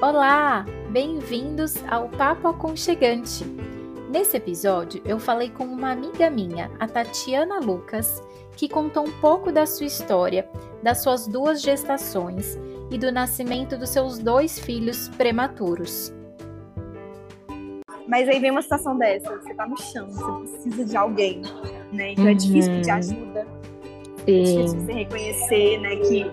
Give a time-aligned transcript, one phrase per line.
[0.00, 3.44] Olá, bem-vindos ao Papo Aconchegante.
[4.08, 8.22] Nesse episódio, eu falei com uma amiga minha, a Tatiana Lucas,
[8.56, 10.48] que contou um pouco da sua história,
[10.84, 12.56] das suas duas gestações
[12.92, 16.14] e do nascimento dos seus dois filhos prematuros.
[18.06, 21.42] Mas aí vem uma situação dessa, você tá no chão, você precisa de alguém,
[21.92, 22.12] né?
[22.12, 22.30] Então uhum.
[22.30, 23.46] é difícil pedir ajuda.
[24.24, 24.28] Sim.
[24.28, 26.30] É difícil você reconhecer, né, que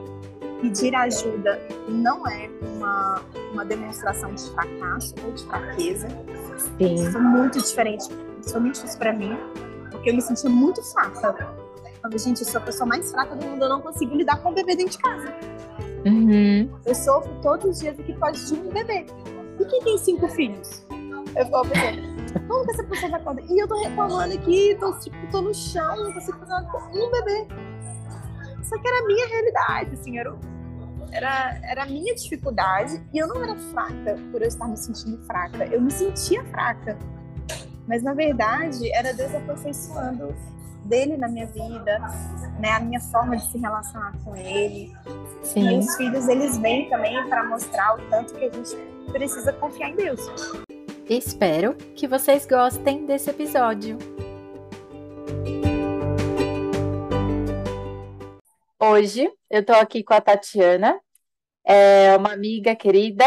[0.61, 3.21] pedir ajuda não é uma,
[3.51, 6.07] uma demonstração de fracasso ou de fraqueza.
[6.77, 6.95] Sim.
[6.95, 9.37] Isso é muito diferente, principalmente isso para mim,
[9.91, 11.33] porque eu me sentia muito fraca.
[12.01, 14.51] Falei, gente, eu sou a pessoa mais fraca do mundo, eu não consigo lidar com
[14.51, 15.33] um bebê dentro de casa.
[16.05, 16.69] Uhum.
[16.85, 19.05] Eu sofro todos os dias aqui por causa de um bebê.
[19.59, 20.85] E quem tem cinco filhos?
[21.35, 23.45] Eu falo pensando, como que essa pessoa vai poder?
[23.49, 26.77] E eu tô reclamando aqui, tô, tipo, tô no chão, não consigo fazer nada com
[26.77, 27.47] um bebê.
[28.63, 30.35] Só que era a minha realidade, assim, era,
[31.11, 33.01] era, era a minha dificuldade.
[33.13, 35.65] E eu não era fraca por eu estar me sentindo fraca.
[35.65, 36.97] Eu me sentia fraca.
[37.87, 40.35] Mas, na verdade, era Deus aperfeiçoando
[40.85, 41.99] dele na minha vida,
[42.59, 42.71] né?
[42.71, 44.95] A minha forma de se relacionar com ele.
[45.43, 45.75] Sim.
[45.75, 48.75] E os filhos, eles vêm também para mostrar o tanto que a gente
[49.11, 50.21] precisa confiar em Deus.
[51.09, 53.97] Espero que vocês gostem desse episódio.
[58.79, 60.99] Hoje eu estou aqui com a Tatiana,
[61.63, 63.23] é uma amiga querida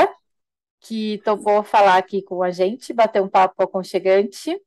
[0.80, 4.60] que topou falar aqui com a gente, bater um papo aconchegante.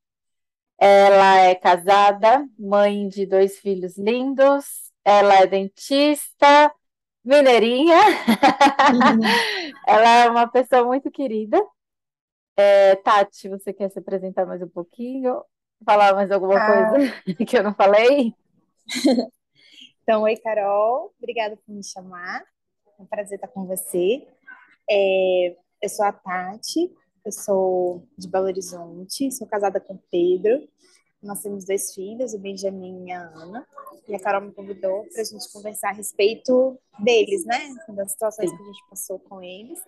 [0.79, 6.73] Ela é casada, mãe de dois filhos lindos, ela é dentista,
[7.23, 7.99] mineirinha.
[7.99, 9.21] Uhum.
[9.88, 11.63] ela é uma pessoa muito querida.
[12.57, 15.43] É, Tati, você quer se apresentar mais um pouquinho?
[15.85, 16.89] Falar mais alguma ah.
[16.89, 17.13] coisa
[17.45, 18.33] que eu não falei?
[20.11, 22.43] Então, oi, Carol, obrigada por me chamar.
[22.99, 24.27] É um prazer estar com você.
[24.89, 30.67] É, eu sou a Tati, eu sou de Belo Horizonte, sou casada com o Pedro.
[31.23, 33.66] Nós temos dois filhos, o Benjamin e a Ana.
[34.05, 37.73] E a Carol me convidou para a gente conversar a respeito deles, né?
[37.95, 38.57] Das situações Sim.
[38.57, 39.79] que a gente passou com eles.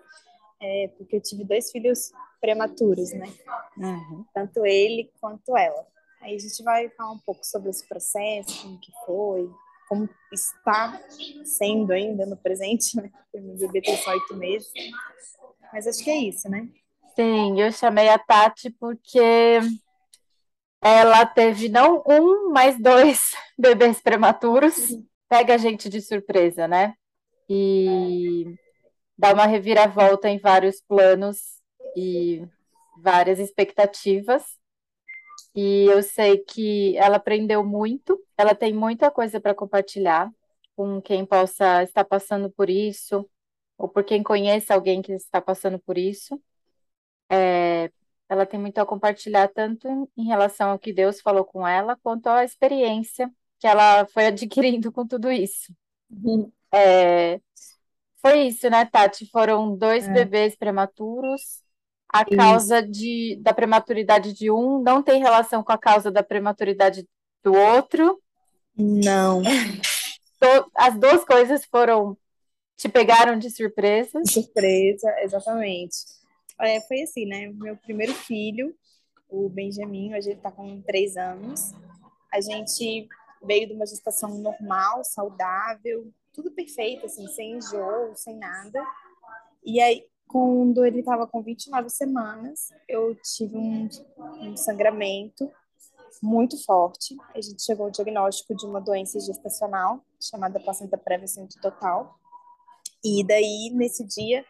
[0.61, 3.27] É, porque eu tive dois filhos prematuros, né?
[3.75, 4.23] Uhum.
[4.33, 5.85] Tanto ele quanto ela.
[6.21, 9.51] Aí a gente vai falar um pouco sobre esse processo, como que foi,
[9.93, 10.99] como está
[11.43, 13.11] sendo ainda no presente, né?
[13.31, 14.71] Porque meu bebê tem só oito meses.
[15.71, 16.67] Mas acho que é isso, né?
[17.15, 19.59] Sim, eu chamei a Tati porque
[20.81, 24.89] ela teve não um, mas dois bebês prematuros.
[24.89, 25.05] Uhum.
[25.29, 26.95] Pega a gente de surpresa, né?
[27.47, 28.55] E
[29.17, 31.37] dá uma reviravolta em vários planos
[31.95, 32.43] e
[32.97, 34.43] várias expectativas.
[35.55, 40.31] E eu sei que ela aprendeu muito, ela tem muita coisa para compartilhar
[40.75, 43.29] com quem possa estar passando por isso,
[43.77, 46.41] ou por quem conhece alguém que está passando por isso.
[47.29, 47.91] É,
[48.27, 49.87] ela tem muito a compartilhar, tanto
[50.17, 54.91] em relação ao que Deus falou com ela, quanto à experiência que ela foi adquirindo
[54.91, 55.73] com tudo isso.
[56.09, 56.51] Uhum.
[56.73, 57.39] É,
[58.17, 59.29] foi isso, né, Tati?
[59.29, 60.11] Foram dois é.
[60.11, 61.62] bebês prematuros
[62.13, 67.09] a causa de, da prematuridade de um não tem relação com a causa da prematuridade
[67.43, 68.21] do outro.
[68.77, 69.41] Não.
[70.75, 72.15] As duas coisas foram
[72.77, 74.21] te pegaram de surpresa.
[74.25, 75.95] Surpresa, exatamente.
[76.61, 77.51] É, foi assim, né?
[77.55, 78.75] Meu primeiro filho,
[79.27, 81.71] o Benjamin, hoje ele tá com três anos.
[82.31, 83.07] A gente
[83.41, 88.85] veio de uma gestação normal, saudável, tudo perfeito, assim, sem enjoo, sem nada.
[89.63, 93.87] E aí, quando ele estava com 29 semanas, eu tive um,
[94.41, 95.47] um, sangramento
[96.23, 97.15] muito forte.
[97.35, 101.27] A gente chegou ao diagnóstico de uma doença gestacional chamada placenta prévia
[101.61, 102.19] total.
[103.05, 104.43] E daí, nesse dia,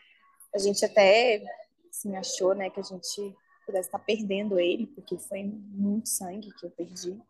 [0.55, 1.43] a gente até
[1.89, 6.65] assim, achou né, que a gente pudesse estar perdendo ele, porque foi muito sangue que
[6.65, 7.21] eu perdi.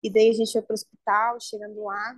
[0.00, 2.16] E daí a gente foi para o hospital, chegando lá,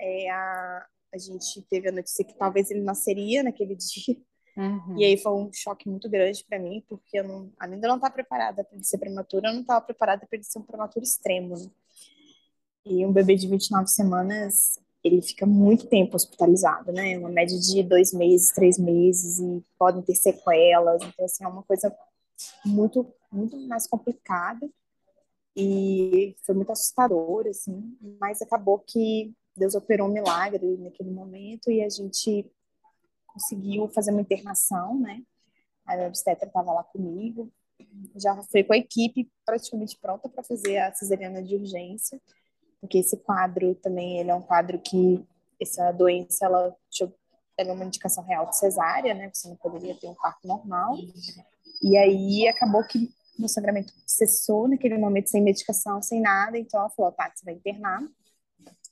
[0.00, 4.16] é, a, a gente teve a notícia que talvez ele nasceria naquele dia.
[4.58, 4.98] Uhum.
[4.98, 8.10] E aí foi um choque muito grande para mim, porque eu não, eu não estar
[8.10, 11.56] preparada para ele ser prematuro, eu não estava preparada para ele ser um prematuro extremo.
[11.56, 11.70] Né?
[12.84, 17.16] E um bebê de 29 semanas, ele fica muito tempo hospitalizado, né?
[17.16, 21.02] Uma média de dois meses, três meses, e podem ter sequelas.
[21.02, 21.94] Então, assim, é uma coisa
[22.64, 24.68] muito, muito mais complicada.
[25.54, 31.82] E foi muito assustador, assim, mas acabou que Deus operou um milagre naquele momento e
[31.82, 32.48] a gente
[33.38, 35.22] conseguiu fazer uma internação, né?
[35.86, 37.50] A obstetra estava lá comigo,
[38.16, 42.20] já foi com a equipe praticamente pronta para fazer a cesariana de urgência,
[42.80, 45.24] porque esse quadro também ele é um quadro que
[45.60, 46.76] essa doença ela
[47.56, 49.30] era uma indicação real de cesárea, né?
[49.32, 50.96] Você não poderia ter um parto normal.
[51.82, 53.08] E aí acabou que
[53.38, 56.58] meu sangramento cessou naquele momento sem medicação, sem nada.
[56.58, 58.02] Então ela falou: tá, você vai internar.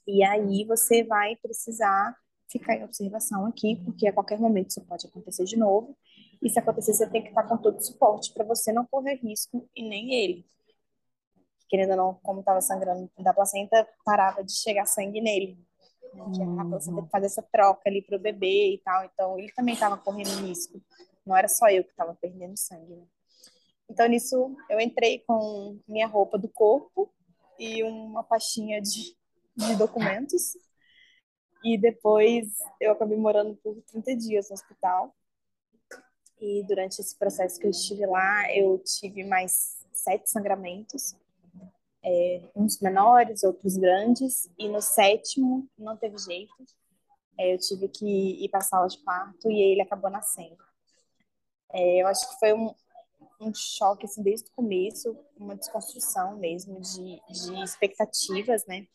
[0.07, 2.17] E aí você vai precisar
[2.49, 5.97] ficar em observação aqui, porque a qualquer momento isso pode acontecer de novo.
[6.43, 9.15] E se acontecer, você tem que estar com todo o suporte para você não correr
[9.17, 10.47] risco e nem ele.
[11.69, 15.59] Querendo ou não, como estava sangrando da placenta, parava de chegar sangue nele.
[16.15, 19.05] A placenta tem que fazer essa troca ali para o bebê e tal.
[19.05, 20.81] Então, ele também estava correndo risco.
[21.25, 22.95] Não era só eu que estava perdendo sangue.
[22.95, 23.05] Né?
[23.91, 27.13] Então, nisso, eu entrei com minha roupa do corpo
[27.59, 29.17] e uma pastinha de,
[29.57, 30.57] de documentos.
[31.67, 32.47] E depois
[32.81, 35.13] eu acabei morando por 30 dias no hospital.
[36.41, 41.17] E durante esse processo que eu estive lá, eu tive mais sete sangramentos,
[42.05, 46.55] é, uns menores, outros grandes, e no sétimo não teve jeito.
[47.37, 50.63] É, eu tive que ir para a sala de parto e ele acabou nascendo.
[51.73, 52.73] É, eu acho que foi um,
[53.41, 58.87] um choque assim, desde o começo, uma desconstrução mesmo de, de expectativas, né?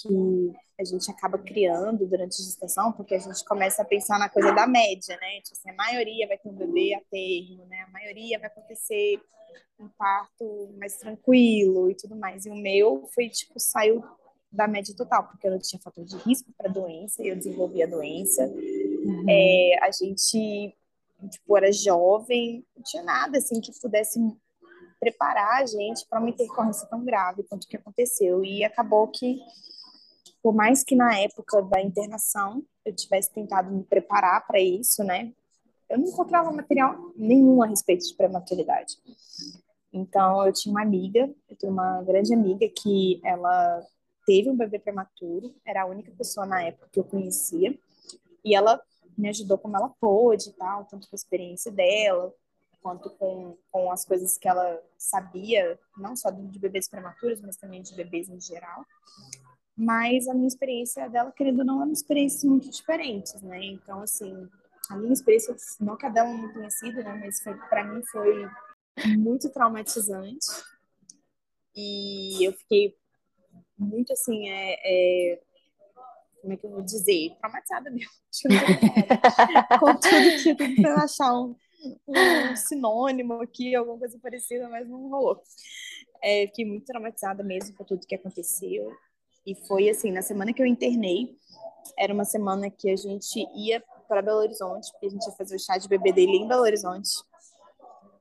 [0.00, 4.28] Que a gente acaba criando durante a gestação, porque a gente começa a pensar na
[4.28, 5.40] coisa da média, né?
[5.42, 7.84] Tipo assim, a maioria vai ter um bebê a termo, né?
[7.86, 9.20] A maioria vai acontecer
[9.78, 12.46] um parto mais tranquilo e tudo mais.
[12.46, 14.04] E o meu foi, tipo, saiu
[14.50, 17.82] da média total, porque eu não tinha fator de risco para doença, e eu desenvolvi
[17.82, 18.46] a doença.
[18.46, 19.26] Uhum.
[19.28, 20.74] É, a gente,
[21.30, 24.18] tipo, era jovem, não tinha nada, assim, que pudesse
[24.98, 28.44] preparar a gente para uma intercorrência tão grave quanto o que aconteceu.
[28.44, 29.38] E acabou que
[30.42, 35.32] por mais que na época da internação eu tivesse tentado me preparar para isso, né?
[35.88, 38.96] Eu não encontrava material nenhum a respeito de prematuridade.
[39.92, 43.82] Então, eu tinha uma amiga, eu tenho uma grande amiga que ela
[44.26, 47.76] teve um bebê prematuro, era a única pessoa na época que eu conhecia,
[48.44, 48.80] e ela
[49.16, 52.32] me ajudou como ela pôde tal, tanto com a experiência dela,
[52.82, 57.82] quanto com, com as coisas que ela sabia, não só de bebês prematuros, mas também
[57.82, 58.84] de bebês em geral.
[59.78, 63.64] Mas a minha experiência dela, querendo ou não, eram experiências muito diferentes, né?
[63.64, 64.48] Então, assim,
[64.90, 67.14] a minha experiência, não que a dela não tenha sido, né?
[67.14, 68.48] Mas para mim foi
[69.16, 70.46] muito traumatizante.
[71.76, 72.96] E eu fiquei
[73.78, 75.40] muito, assim, é, é
[76.40, 77.36] como é que eu vou dizer?
[77.38, 78.10] Traumatizada mesmo.
[79.78, 81.54] Com tudo que eu tentando achar um,
[82.08, 85.40] um sinônimo aqui, alguma coisa parecida, mas não rolou.
[86.20, 88.90] É, fiquei muito traumatizada mesmo com tudo que aconteceu.
[89.48, 91.34] E foi assim, na semana que eu internei,
[91.98, 95.56] era uma semana que a gente ia para Belo Horizonte, porque a gente ia fazer
[95.56, 97.08] o chá de bebê dele em Belo Horizonte.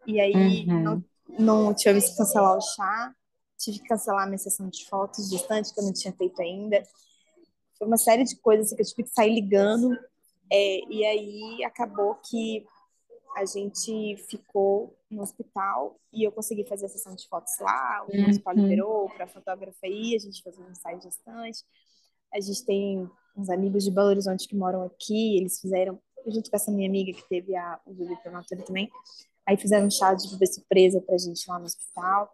[0.06, 0.82] E aí uhum.
[0.82, 1.04] não,
[1.38, 3.14] não tivemos que cancelar o chá,
[3.58, 6.82] tive que cancelar a minha sessão de fotos distante, que eu não tinha feito ainda.
[7.78, 10.00] Foi uma série de coisas que eu tive que sair ligando.
[10.50, 12.66] É, e aí acabou que
[13.38, 18.16] a gente ficou no hospital e eu consegui fazer a sessão de fotos lá, o
[18.16, 18.30] uhum.
[18.30, 21.64] hospital liberou para fotógrafa aí, a gente fez um ensaio gestante.
[22.34, 23.08] A gente tem
[23.38, 27.14] uns amigos de Belo Horizonte que moram aqui, eles fizeram, junto com essa minha amiga
[27.14, 28.90] que teve a, o bebê prematuro também,
[29.46, 32.34] aí fizeram um chá de bebê surpresa pra gente lá no hospital.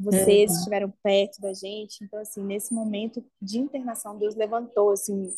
[0.00, 0.56] Vocês uhum.
[0.56, 5.30] estiveram perto da gente, então assim, nesse momento de internação, Deus levantou assim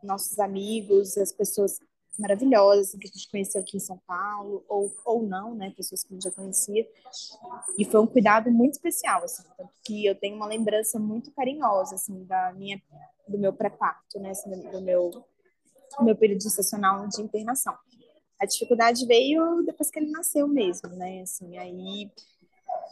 [0.00, 1.80] nossos amigos, as pessoas
[2.18, 6.02] maravilhosas assim, que a gente conheceu aqui em São Paulo, ou, ou não, né, pessoas
[6.02, 6.86] que a gente já conhecia.
[7.78, 11.96] E foi um cuidado muito especial, assim, tanto que eu tenho uma lembrança muito carinhosa,
[11.96, 12.80] assim, da minha,
[13.28, 17.74] do meu pré-parto, né, assim, do meu, do meu período gestacional de internação.
[18.40, 22.10] A dificuldade veio depois que ele nasceu mesmo, né, assim, aí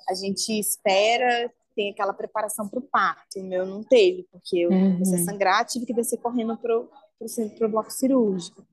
[0.09, 4.69] a gente espera, tem aquela preparação para o parto, o meu não teve, porque eu
[4.69, 5.25] comecei a uhum.
[5.25, 8.67] sangrar, tive que descer correndo para o bloco cirúrgico.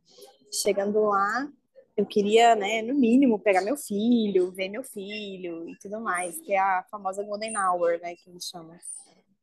[0.51, 1.47] Chegando lá,
[1.95, 6.53] eu queria, né, no mínimo, pegar meu filho, ver meu filho e tudo mais, que
[6.53, 8.77] é a famosa Golden Hour, né, que eles chamam.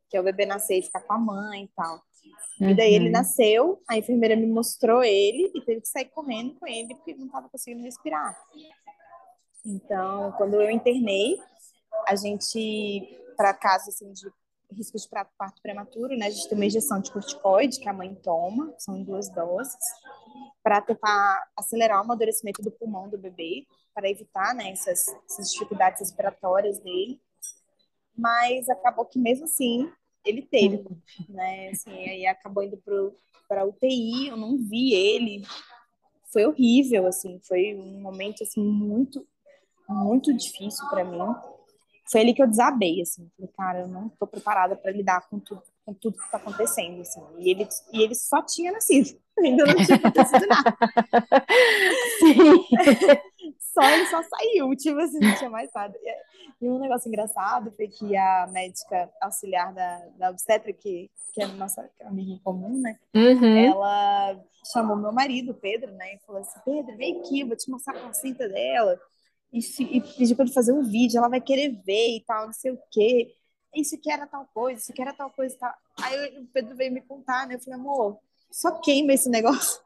[0.08, 2.00] Que é o bebê nascer e ficar com a mãe e tal.
[2.60, 2.70] Uhum.
[2.70, 3.12] E daí ele uhum.
[3.12, 7.26] nasceu, a enfermeira me mostrou ele e teve que sair correndo com ele porque não
[7.26, 8.36] estava conseguindo respirar.
[9.64, 11.36] Então, quando eu internei,
[12.06, 14.30] a gente, para casos assim, de
[14.74, 18.14] risco de parto prematuro, né, a gente tem uma injeção de corticoide que a mãe
[18.14, 19.76] toma, são duas doses
[20.62, 26.00] para tentar acelerar o amadurecimento do pulmão do bebê, para evitar né, essas, essas dificuldades
[26.00, 27.20] respiratórias dele.
[28.16, 29.90] Mas acabou que mesmo assim
[30.24, 30.84] ele teve,
[31.28, 31.68] né?
[31.68, 32.82] Assim, aí acabou indo
[33.48, 35.46] para UTI, eu não vi ele.
[36.32, 39.26] Foi horrível, assim, foi um momento assim muito
[39.88, 41.18] muito difícil para mim.
[42.10, 45.38] Foi ali que eu desabei, assim, falei, cara, eu não tô preparada para lidar com
[45.38, 47.22] tudo com tudo que está acontecendo, assim.
[47.38, 50.76] E ele, e ele só tinha nascido, ainda não tinha acontecido nada.
[52.18, 53.54] Sim.
[53.72, 55.96] só ele só saiu, tipo assim, não tinha mais nada.
[56.60, 61.46] E um negócio engraçado foi que a médica auxiliar da, da obstétrica, que, que é
[61.46, 62.98] nossa amiga em comum, né?
[63.14, 63.56] Uhum.
[63.56, 64.40] Ela
[64.72, 66.14] chamou meu marido, Pedro, né?
[66.14, 68.98] E falou assim: Pedro, vem aqui, vou te mostrar a placenta dela.
[69.56, 72.52] E, e pediu para ele fazer um vídeo, ela vai querer ver e tal, não
[72.52, 73.34] sei o quê
[73.80, 75.56] isso aqui era tal coisa, isso aqui era tal coisa.
[75.58, 75.74] Tal.
[76.02, 77.54] Aí o Pedro veio me contar, né?
[77.54, 78.18] Eu falei, amor,
[78.50, 79.80] só queima esse negócio.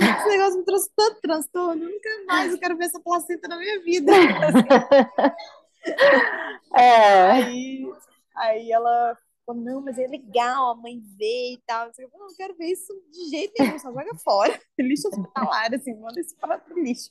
[0.00, 3.80] Esse negócio me trouxe tanto transtorno, nunca mais eu quero ver essa placenta na minha
[3.82, 4.12] vida.
[6.74, 7.30] É.
[7.30, 7.92] Aí,
[8.34, 11.88] aí ela falou, não, mas é legal, a mãe vê e tal.
[11.88, 14.58] Eu falei, não quero ver isso de jeito nenhum, só joga fora.
[14.80, 17.10] Lixo hospitalar, assim, manda isso para o lixo.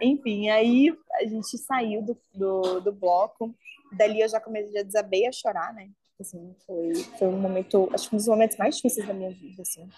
[0.00, 3.54] Enfim, aí a gente saiu do, do, do bloco
[3.94, 5.88] dali eu já comecei, já desabei a chorar, né?
[6.20, 9.62] Assim, foi, foi um momento, acho que um dos momentos mais difíceis da minha vida,
[9.62, 9.88] assim.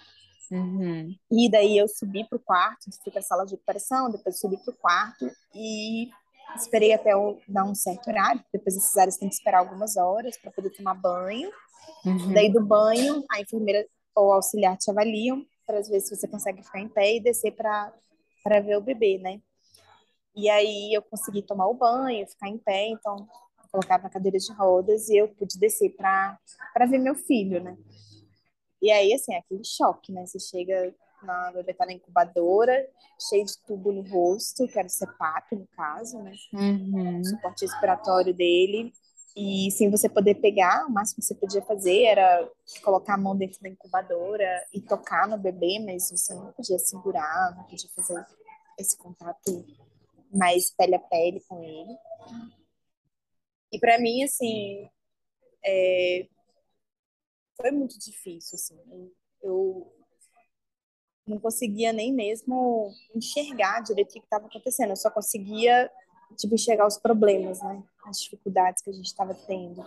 [0.51, 1.15] Uhum.
[1.31, 5.31] E daí eu subi pro quarto, fui pra sala de recuperação, depois subi pro quarto
[5.55, 6.09] e
[6.55, 10.37] esperei até eu dar um certo horário, depois desses áreas tem que esperar algumas horas
[10.39, 11.51] para poder tomar banho.
[12.05, 12.33] Uhum.
[12.33, 16.81] Daí do banho, a enfermeira ou auxiliar te avaliam para ver se você consegue ficar
[16.81, 17.93] em pé e descer para
[18.61, 19.41] ver o bebê, né?
[20.35, 23.27] E aí eu consegui tomar o banho, ficar em pé, então
[23.71, 26.39] colocava na cadeira de rodas e eu pude descer para
[26.89, 27.77] ver meu filho, né?
[28.81, 30.27] E aí, assim, é aquele choque, né?
[30.27, 32.87] Você chega, na, bebê tá na incubadora,
[33.29, 36.33] cheio de tubo no rosto, que era o CEPAP, no caso, né?
[36.53, 37.21] Uhum.
[37.21, 38.93] O suporte respiratório dele.
[39.37, 42.51] E sem você poder pegar, o máximo que você podia fazer era
[42.83, 47.55] colocar a mão dentro da incubadora e tocar no bebê, mas você não podia segurar,
[47.55, 48.25] não podia fazer
[48.79, 49.65] esse contato
[50.33, 51.97] mais pele a pele com ele.
[53.71, 54.89] E para mim, assim,
[55.65, 56.27] é,
[57.57, 58.79] foi muito difícil, assim.
[59.43, 59.93] Eu
[61.27, 64.91] não conseguia nem mesmo enxergar direito o que estava acontecendo.
[64.91, 65.91] Eu só conseguia,
[66.37, 67.83] tipo, enxergar os problemas, né?
[68.05, 69.87] As dificuldades que a gente estava tendo.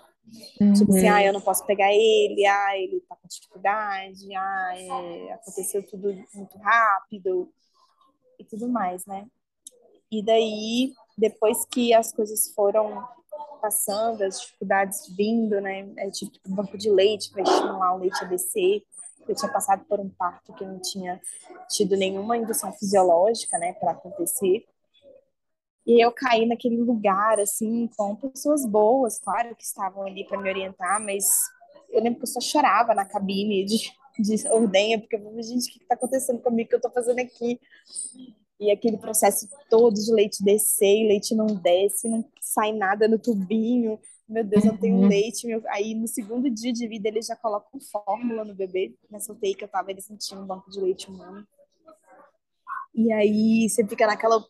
[0.62, 0.74] Uhum.
[0.74, 5.34] Tipo assim, ah, eu não posso pegar ele, ah, ele tá com dificuldade, ah, é,
[5.34, 7.52] aconteceu tudo muito rápido
[8.38, 9.28] e tudo mais, né?
[10.12, 13.08] E daí, depois que as coisas foram
[13.62, 15.88] passando, as dificuldades vindo, né?
[15.98, 18.84] Eu tive que ir banco de leite para estimular o leite a descer.
[19.28, 21.22] Eu tinha passado por um parto que não tinha
[21.70, 24.66] tido nenhuma indução fisiológica, né, para acontecer.
[25.90, 30.48] E eu caí naquele lugar, assim, com pessoas boas, claro, que estavam ali para me
[30.48, 31.26] orientar, mas
[31.90, 35.68] eu lembro que eu só chorava na cabine de, de ordenha, porque eu falei, gente,
[35.68, 37.60] o que está acontecendo comigo, o que eu estou fazendo aqui?
[38.60, 43.18] e aquele processo todo de leite descer e leite não desce, não sai nada no
[43.18, 43.98] tubinho.
[44.28, 45.08] Meu Deus, eu tenho uhum.
[45.08, 45.48] leite.
[45.48, 45.64] Meu...
[45.70, 48.94] Aí no segundo dia de vida eles já colocam fórmula no bebê.
[49.10, 51.48] Nessa UTI que eu tava, eles um banco de leite humano.
[52.94, 54.44] E aí você fica naquela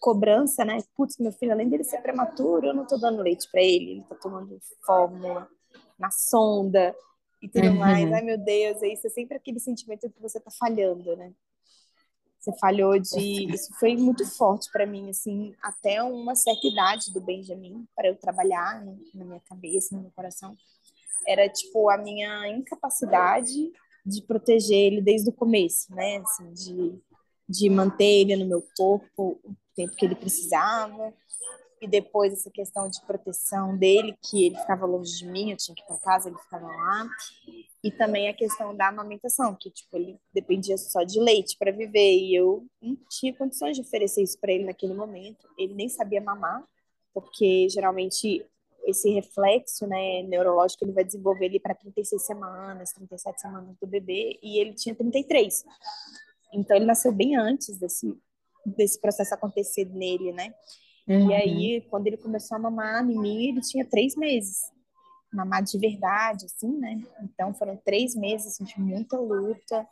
[0.00, 0.78] cobrança, né?
[0.96, 4.04] Putz, meu filho, além dele ser prematuro, eu não tô dando leite para ele, ele
[4.08, 5.48] tá tomando fórmula
[5.98, 6.94] na sonda
[7.42, 7.78] e tudo uhum.
[7.78, 8.12] mais.
[8.12, 11.32] Ai, meu Deus, aí você sempre aquele sentimento que você tá falhando, né?
[12.38, 13.52] Você falhou de.
[13.52, 18.16] Isso foi muito forte para mim, assim, até uma certa idade do Benjamin, para eu
[18.16, 20.56] trabalhar na minha cabeça, no meu coração.
[21.26, 23.72] Era, tipo, a minha incapacidade
[24.04, 26.18] de proteger ele desde o começo, né?
[26.18, 27.02] Assim, de,
[27.48, 31.14] de manter ele no meu corpo o tempo que ele precisava.
[31.80, 35.74] E depois essa questão de proteção dele, que ele ficava longe de mim, eu tinha
[35.74, 37.06] que ir para casa, ele ficava lá.
[37.84, 42.18] E também a questão da amamentação, que tipo, ele dependia só de leite para viver
[42.18, 45.46] e eu não tinha condições de oferecer isso para ele naquele momento.
[45.58, 46.64] Ele nem sabia mamar,
[47.12, 48.44] porque geralmente
[48.86, 54.38] esse reflexo, né, neurológico, ele vai desenvolver ele para 36 semanas, 37 semanas do bebê,
[54.42, 55.64] e ele tinha 33.
[56.54, 58.16] Então ele nasceu bem antes desse
[58.66, 60.54] desse processo acontecer nele, né?
[61.08, 61.30] Uhum.
[61.30, 64.62] E aí, quando ele começou a mamar em mim, ele tinha três meses
[65.36, 67.02] mamar de verdade, assim, né?
[67.22, 69.86] Então foram três meses assim, de muita luta,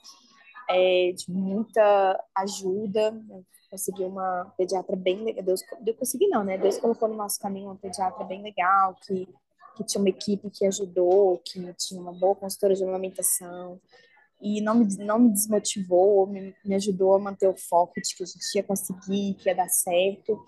[0.69, 3.15] é, de muita ajuda.
[3.29, 5.45] Eu consegui uma pediatra bem legal.
[5.45, 6.57] Deus, eu consegui não, né?
[6.57, 9.29] Deus colocou no nosso caminho uma pediatra bem legal, que,
[9.77, 13.81] que tinha uma equipe que ajudou, que tinha uma boa consultora de amamentação.
[14.45, 18.23] E não me, não me desmotivou, me, me ajudou a manter o foco de que
[18.23, 20.39] a gente ia conseguir, que ia dar certo.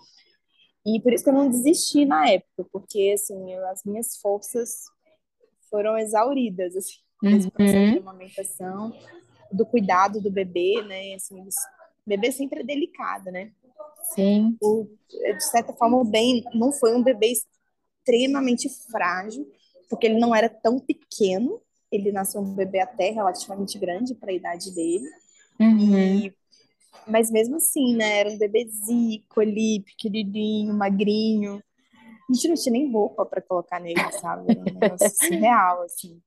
[0.85, 4.83] E por isso que eu não desisti na época, porque, assim, eu, as minhas forças
[5.67, 8.93] foram exauridas, assim, nesse processo de amamentação,
[9.51, 11.49] do cuidado do bebê, né, assim, o
[12.05, 13.51] bebê sempre é delicado, né?
[14.13, 14.55] Sim.
[14.61, 19.51] O, de certa forma, o bem não foi um bebê extremamente frágil,
[19.89, 21.59] porque ele não era tão pequeno,
[21.91, 25.07] ele nasceu um bebê até relativamente grande para a idade dele.
[25.59, 25.97] Uhum.
[25.97, 26.33] E,
[27.07, 28.19] mas mesmo assim, né?
[28.19, 31.61] Era um bebezico ali, pequenininho, magrinho.
[32.29, 34.51] A gente não tinha nem roupa para colocar nele, sabe?
[34.51, 36.21] Era um negócio surreal, assim.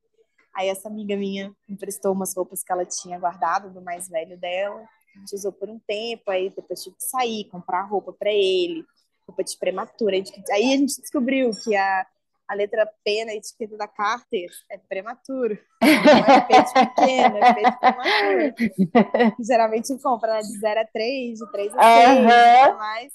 [0.54, 4.82] Aí essa amiga minha emprestou umas roupas que ela tinha guardado do mais velho dela.
[5.14, 8.84] A gente usou por um tempo, aí depois tive que sair, comprar roupa para ele,
[9.26, 10.16] roupa de prematura.
[10.50, 12.06] Aí a gente descobriu que a,
[12.50, 15.56] a letra P na etiqueta da Carter é prematuro.
[15.80, 19.36] Não é peito pequeno, é peito prematuro.
[19.40, 22.76] Geralmente compra né, de 0 a 3, de 3 a 6, uhum.
[22.76, 23.12] mais.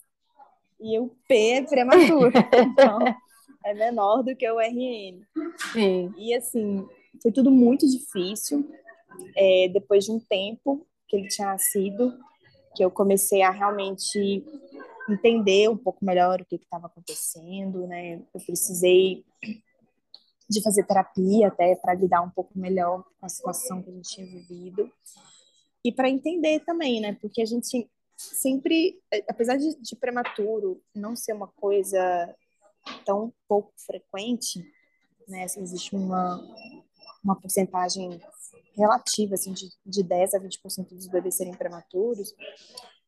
[0.80, 2.32] E o P é prematuro.
[2.56, 3.00] Então,
[3.66, 5.22] é menor do que o RN.
[5.74, 6.14] Sim.
[6.18, 6.88] E assim,
[7.22, 8.66] foi tudo muito difícil.
[9.36, 12.18] É, depois de um tempo que ele tinha nascido,
[12.74, 14.46] que eu comecei a realmente
[15.10, 18.22] entender um pouco melhor o que estava acontecendo, né?
[18.34, 19.26] Eu precisei
[20.50, 24.10] de fazer terapia até para lidar um pouco melhor com a situação que a gente
[24.10, 24.92] tinha vivido
[25.84, 27.18] e para entender também, né?
[27.22, 32.36] Porque a gente sempre, apesar de, de prematuro não ser uma coisa
[33.06, 34.64] tão pouco frequente,
[35.28, 35.44] né?
[35.44, 36.42] Assim, existe uma
[37.26, 38.22] uma porcentagem
[38.78, 42.34] relativa, assim, de, de 10 a 20% dos bebês serem prematuros,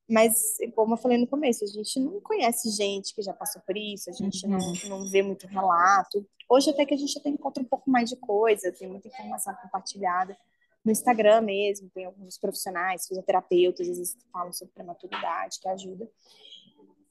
[0.10, 3.76] mas, como eu falei no começo, a gente não conhece gente que já passou por
[3.76, 4.52] isso, a gente uhum.
[4.52, 6.26] não, não vê muito relato.
[6.50, 9.54] Hoje até que a gente até encontra um pouco mais de coisa, tem muita informação
[9.62, 10.38] compartilhada.
[10.86, 16.10] No Instagram mesmo, tem alguns profissionais, fisioterapeutas, às vezes falam sobre prematuridade, que ajuda.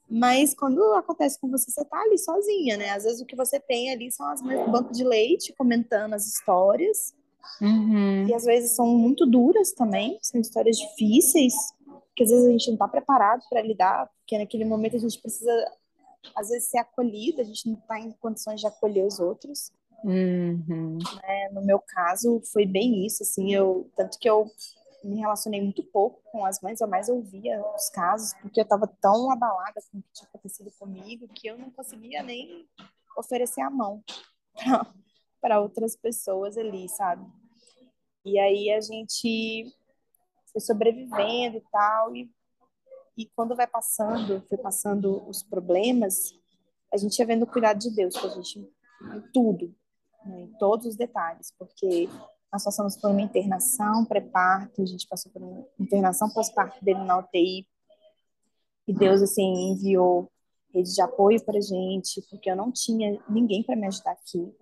[0.09, 2.91] Mas quando acontece com você, você tá ali sozinha, né?
[2.91, 6.15] Às vezes o que você tem ali são as mães do banco de leite comentando
[6.15, 7.15] as histórias.
[7.61, 8.27] Uhum.
[8.27, 11.55] E às vezes são muito duras também, são histórias difíceis,
[12.17, 15.21] que às vezes a gente não está preparado para lidar, porque naquele momento a gente
[15.21, 15.53] precisa,
[16.35, 19.71] às vezes, ser acolhida, a gente não está em condições de acolher os outros.
[20.03, 20.99] Uhum.
[21.23, 21.49] Né?
[21.53, 24.51] No meu caso, foi bem isso, assim, eu, tanto que eu
[25.05, 28.87] me relacionei muito pouco com as mães, eu mais ouvia os casos, porque eu estava
[29.01, 32.67] tão abalada com o que tinha acontecido comigo, que eu não conseguia nem
[33.17, 34.03] oferecer a mão
[35.41, 37.25] para outras pessoas ali, sabe?
[38.25, 39.73] E aí a gente
[40.57, 42.17] foi sobrevivendo e tal.
[42.17, 42.31] E,
[43.17, 46.35] e quando vai passando, foi passando os problemas,
[46.93, 48.59] a gente ia vendo o cuidado de Deus com a gente
[49.15, 49.75] em tudo,
[50.25, 52.09] né, em todos os detalhes, porque
[52.51, 57.19] nós passamos por uma internação pré-parto, a gente passou por uma internação pós-parto dele na
[57.19, 57.67] UTI,
[58.89, 60.31] e Deus, assim, enviou
[60.73, 64.55] rede de apoio para gente, porque eu não tinha ninguém para me ajudar aqui.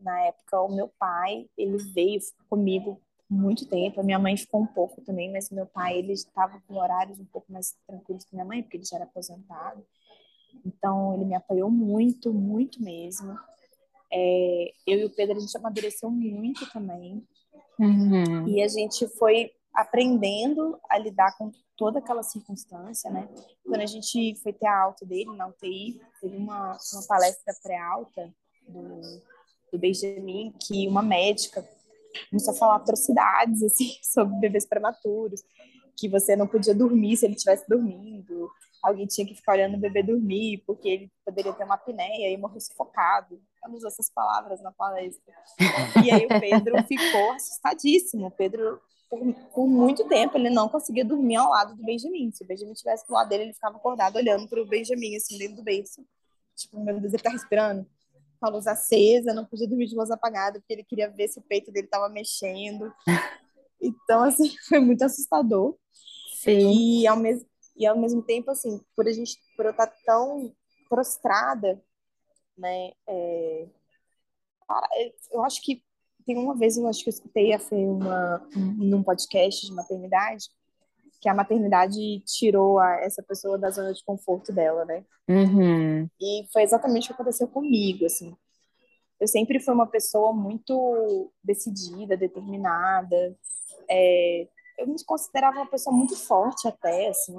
[0.00, 4.00] Na época, o meu pai, ele veio comigo muito tempo.
[4.00, 7.26] A minha mãe ficou um pouco também, mas meu pai ele estava com horários um
[7.26, 9.84] pouco mais tranquilos que minha mãe, porque ele já era aposentado.
[10.64, 13.38] Então ele me apoiou muito, muito mesmo.
[14.10, 17.22] É, eu e o Pedro a gente amadureceu muito também.
[17.78, 18.48] Uhum.
[18.48, 23.28] E a gente foi aprendendo a lidar com toda aquela circunstância, né?
[23.64, 28.34] Quando a gente foi ter a alta dele na UTI, teve uma, uma palestra pré-alta
[28.66, 29.00] do,
[29.70, 31.62] do Benjamin, que uma médica
[32.30, 35.42] começou a falar atrocidades assim sobre bebês prematuros,
[35.96, 38.48] que você não podia dormir se ele estivesse dormindo,
[38.82, 42.36] alguém tinha que ficar olhando o bebê dormir porque ele poderia ter uma apneia e
[42.36, 43.40] morrer sufocado.
[43.62, 45.34] Ela usou essas palavras na palestra.
[46.04, 48.26] E aí o Pedro ficou assustadíssimo.
[48.26, 52.30] O Pedro por, por, muito tempo ele não conseguia dormir ao lado do Benjamin.
[52.32, 55.38] Se o Benjamin estivesse do lado dele, ele ficava acordado olhando para o Benjamin assim
[55.38, 56.04] dentro do berço.
[56.54, 57.86] Tipo, meu Deus, ele tá respirando
[58.38, 61.38] com a luz acesa, não podia dormir de luz apagada, porque ele queria ver se
[61.38, 62.92] o peito dele estava mexendo.
[63.80, 65.76] Então, assim, foi muito assustador.
[66.36, 67.00] Sim.
[67.00, 70.54] E ao mesmo, e ao mesmo tempo, assim, por a gente, por eu estar tão
[70.88, 71.82] prostrada,
[72.56, 73.68] né, é,
[75.30, 75.82] eu acho que
[76.26, 80.48] tem uma vez, eu acho que eu escutei a Fê uma, num podcast de maternidade,
[81.20, 85.04] que a maternidade tirou a, essa pessoa da zona de conforto dela, né?
[85.28, 86.08] Uhum.
[86.20, 88.36] E foi exatamente o que aconteceu comigo, assim.
[89.20, 93.36] Eu sempre fui uma pessoa muito decidida, determinada.
[93.90, 94.46] É,
[94.78, 97.34] eu me considerava uma pessoa muito forte até, assim.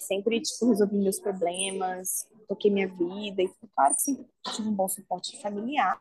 [0.00, 3.42] Sempre, tipo, resolvi meus problemas, toquei minha vida.
[3.42, 5.96] E claro que sempre tive um bom suporte familiar.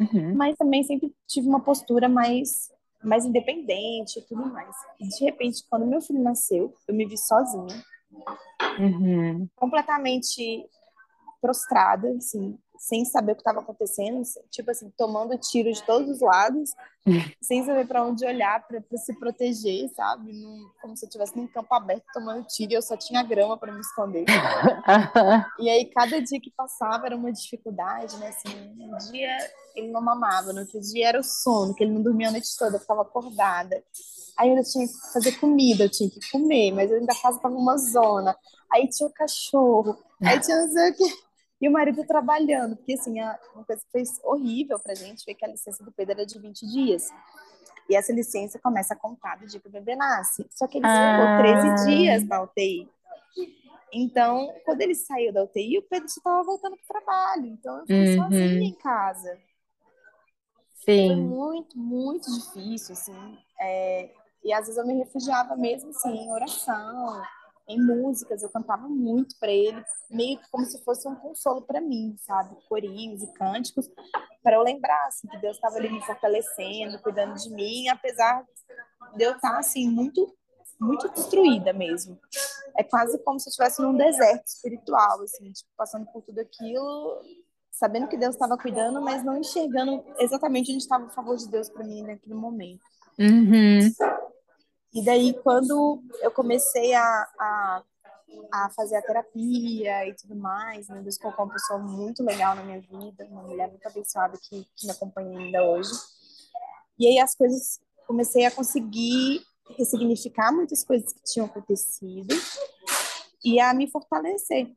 [0.00, 0.34] Uhum.
[0.34, 2.70] Mas também sempre tive uma postura mais
[3.02, 4.74] mais independente e tudo mais.
[5.00, 7.84] De repente, quando meu filho nasceu, eu me vi sozinha,
[8.78, 9.48] uhum.
[9.56, 10.68] completamente
[11.40, 16.20] prostrada, assim, sem saber o que estava acontecendo, tipo assim, tomando tiro de todos os
[16.20, 16.70] lados,
[17.42, 20.32] sem saber para onde olhar para se proteger, sabe?
[20.32, 23.58] Num, como se eu estivesse num campo aberto tomando tiro e eu só tinha grama
[23.58, 24.24] para me esconder.
[25.58, 28.28] e aí, cada dia que passava era uma dificuldade, né?
[28.28, 29.36] Assim, um dia
[29.74, 32.56] ele não mamava, no outro dia era o sono, que ele não dormia a noite
[32.58, 33.82] toda, eu ficava acordada.
[34.38, 37.36] Aí eu ainda tinha que fazer comida, eu tinha que comer, mas ainda a casa
[37.36, 38.36] estava uma zona.
[38.72, 41.27] Aí tinha o cachorro, aí tinha não sei o quê.
[41.60, 45.44] E o marido trabalhando, porque assim, uma coisa que foi horrível pra gente foi que
[45.44, 47.08] a licença do Pedro era de 20 dias.
[47.88, 50.46] E essa licença começa a contar do dia que o bebê nasce.
[50.50, 51.38] Só que ele ah.
[51.40, 52.88] ficou 13 dias na UTI.
[53.92, 57.46] Então, quando ele saiu da UTI, o Pedro já estava voltando para o trabalho.
[57.46, 58.24] Então, eu fiquei uhum.
[58.24, 59.38] sozinha em casa.
[60.84, 61.08] Sim.
[61.08, 63.38] Foi muito, muito difícil, assim.
[63.60, 64.10] É...
[64.44, 67.22] E às vezes eu me refugiava mesmo, assim, em oração,
[67.68, 71.80] em músicas, eu cantava muito para ele, meio que como se fosse um consolo para
[71.80, 72.56] mim, sabe?
[72.68, 73.88] Corinhos e cânticos,
[74.42, 78.44] para eu lembrar assim, que Deus estava ali me fortalecendo, cuidando de mim, apesar
[79.16, 80.34] de eu estar assim muito
[80.80, 82.18] muito destruída mesmo.
[82.76, 87.20] É quase como se eu estivesse num deserto espiritual, assim, tipo, passando por tudo aquilo,
[87.72, 91.68] sabendo que Deus estava cuidando, mas não enxergando exatamente onde estava o favor de Deus
[91.68, 92.80] para mim naquele momento.
[93.18, 93.90] Uhum.
[94.92, 97.82] E daí, quando eu comecei a, a,
[98.52, 102.64] a fazer a terapia e tudo mais, né, Deus colocou uma pessoa muito legal na
[102.64, 105.90] minha vida, uma mulher muito abençoada que, que me acompanha ainda hoje.
[106.98, 109.42] E aí as coisas, comecei a conseguir
[109.76, 112.34] ressignificar muitas coisas que tinham acontecido
[113.44, 114.72] e a me fortalecer,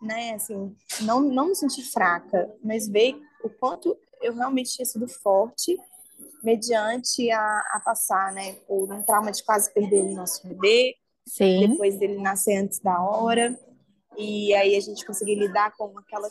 [0.00, 0.34] né?
[0.34, 5.76] Assim, não, não me sentir fraca, mas ver o quanto eu realmente tinha sido forte
[6.42, 10.94] mediante a, a passar, né, por um trauma de quase perder o nosso bebê,
[11.26, 11.68] Sim.
[11.68, 13.58] depois dele nascer antes da hora,
[14.16, 16.30] e aí a gente conseguir lidar com aquela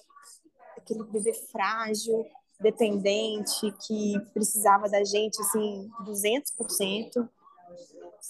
[0.78, 2.26] aquele bebê frágil,
[2.60, 7.30] dependente, que precisava da gente, assim, 200%,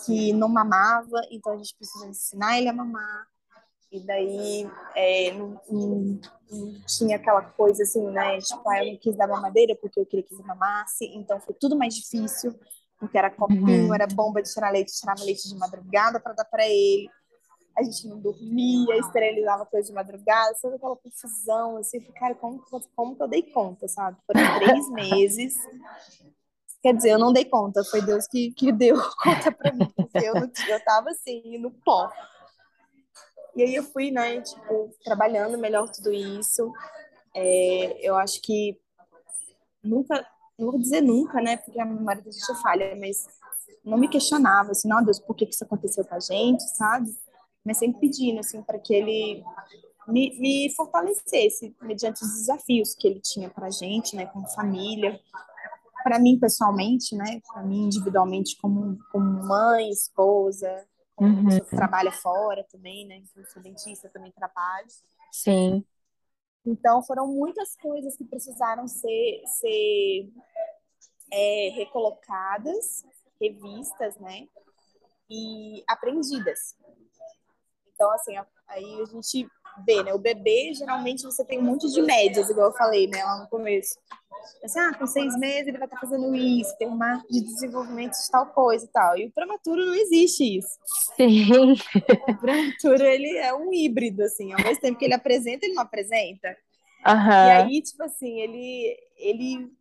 [0.05, 3.27] que não mamava, então a gente precisa ensinar ele a mamar,
[3.91, 6.19] e daí é, não, não,
[6.51, 8.39] não, tinha aquela coisa assim, né?
[8.39, 11.05] Tipo, ah, eu não quis dar mamadeira porque eu queria que ele mamasse.
[11.05, 12.53] Então foi tudo mais difícil,
[12.99, 13.93] porque era copinho, uhum.
[13.93, 17.09] era bomba de tirar leite, tirava leite de madrugada para dar para ele.
[17.75, 22.61] A gente não dormia, esterilizava coisa de madrugada, toda aquela confusão, assim, cara, como,
[22.95, 24.17] como que eu dei conta, sabe?
[24.27, 25.55] Foram três meses.
[26.81, 30.17] Quer dizer, eu não dei conta, foi Deus que, que deu conta para mim, porque
[30.25, 32.09] eu, eu tava assim, no pó.
[33.59, 36.71] E aí eu fui, né, tipo, trabalhando melhor tudo isso.
[37.35, 38.79] É, eu acho que
[39.83, 40.25] nunca,
[40.57, 43.27] não vou dizer nunca, né, porque a memória da gente é falha, mas
[43.83, 47.09] não me questionava, assim, não, Deus, por que, que isso aconteceu com a gente, sabe?
[47.65, 49.43] Mas sempre pedindo, assim, para que ele
[50.07, 55.19] me, me fortalecesse mediante os desafios que ele tinha para a gente, né, como família,
[56.01, 60.87] para mim pessoalmente, né, para mim individualmente como, como mãe, esposa,
[61.19, 61.59] uhum.
[61.69, 63.17] trabalha fora também, né?
[63.17, 64.87] Então, sou dentista, também trabalho.
[65.31, 65.85] Sim.
[66.65, 70.29] Então, foram muitas coisas que precisaram ser, ser
[71.31, 73.05] é, recolocadas,
[73.39, 74.47] revistas, né?
[75.29, 76.75] E aprendidas.
[77.93, 78.35] Então, assim,
[78.67, 79.47] aí a gente
[80.03, 80.13] né?
[80.13, 83.23] O bebê, geralmente, você tem um monte de médias, igual eu falei, né?
[83.23, 83.97] Lá no começo.
[84.63, 88.13] Assim, ah, com seis meses ele vai estar fazendo isso, tem um marco de desenvolvimento
[88.13, 89.17] de tal coisa e tal.
[89.17, 90.77] E o prematuro não existe isso.
[91.15, 91.47] Sim.
[92.27, 94.53] O prematuro, ele é um híbrido, assim.
[94.53, 96.55] Ao mesmo tempo que ele apresenta, ele não apresenta.
[97.05, 97.29] Uhum.
[97.29, 99.71] E aí, tipo assim, ele, ele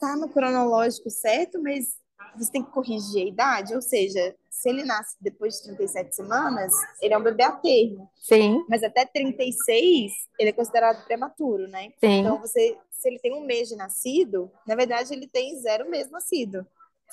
[0.00, 1.96] tá no cronológico certo, mas
[2.36, 6.72] você tem que corrigir a idade, ou seja, se ele nasce depois de 37 semanas,
[7.02, 8.08] ele é um bebê a termo.
[8.16, 8.64] Sim.
[8.68, 11.92] Mas até 36, ele é considerado prematuro, né?
[11.98, 12.20] Sim.
[12.20, 16.10] Então, você, se ele tem um mês de nascido, na verdade, ele tem zero mês
[16.10, 16.66] nascido.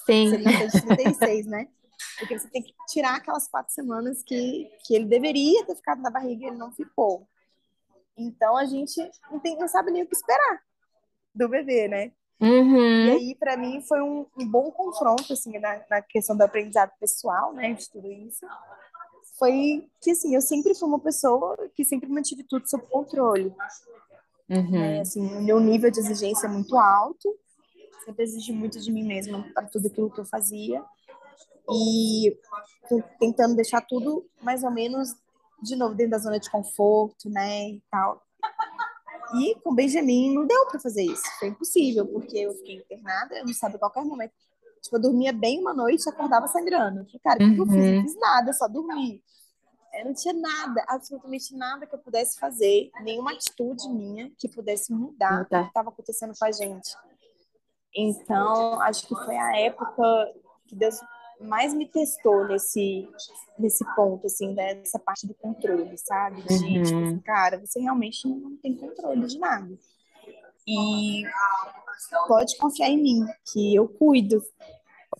[0.06, 0.30] Sim.
[0.30, 1.68] Se ele nasceu de 36, né?
[2.18, 6.10] Porque você tem que tirar aquelas quatro semanas que, que ele deveria ter ficado na
[6.10, 7.28] barriga e ele não ficou.
[8.18, 8.98] Então, a gente
[9.32, 10.62] não, tem, não sabe nem o que esperar
[11.34, 12.12] do bebê, né?
[12.42, 13.06] Uhum.
[13.06, 16.92] E aí, para mim, foi um, um, bom confronto, assim, na, na, questão do aprendizado
[17.00, 18.46] pessoal, né, de tudo isso.
[19.38, 23.54] Foi que, assim, eu sempre fui uma pessoa que sempre mantive tudo sob controle.
[24.50, 24.72] Uhum.
[24.72, 25.02] Né?
[25.02, 27.38] Assim, o meu nível de exigência é muito alto,
[28.04, 30.84] sempre exigi muito de mim mesma para tudo aquilo que eu fazia.
[31.70, 32.36] E
[33.20, 35.16] tentando deixar tudo mais ou menos,
[35.62, 38.20] de novo, dentro da zona de conforto, né, e tal.
[39.36, 43.46] E com Benjamin não deu para fazer isso, foi impossível, porque eu fiquei internada, eu
[43.46, 44.34] não sabia a qualquer momento.
[44.82, 47.02] Tipo, eu dormia bem uma noite e acordava sangrando.
[47.02, 47.56] Eu falei, cara, o que, uhum.
[47.56, 47.76] que eu fiz?
[47.76, 48.02] Não uhum.
[48.02, 49.24] fiz nada, só dormi.
[49.94, 54.92] Eu não tinha nada, absolutamente nada que eu pudesse fazer, nenhuma atitude minha que pudesse
[54.94, 55.60] mudar tá.
[55.60, 56.96] o que estava acontecendo com a gente.
[57.96, 60.34] Então, acho que foi a época
[60.66, 60.96] que Deus
[61.42, 63.10] mais me testou nesse,
[63.58, 66.42] nesse ponto, assim, dessa parte do controle, sabe?
[66.42, 66.84] De, uhum.
[66.84, 69.78] tipo, assim, cara, você realmente não tem controle de nada.
[70.68, 71.24] E
[72.28, 74.42] pode confiar em mim, que eu cuido.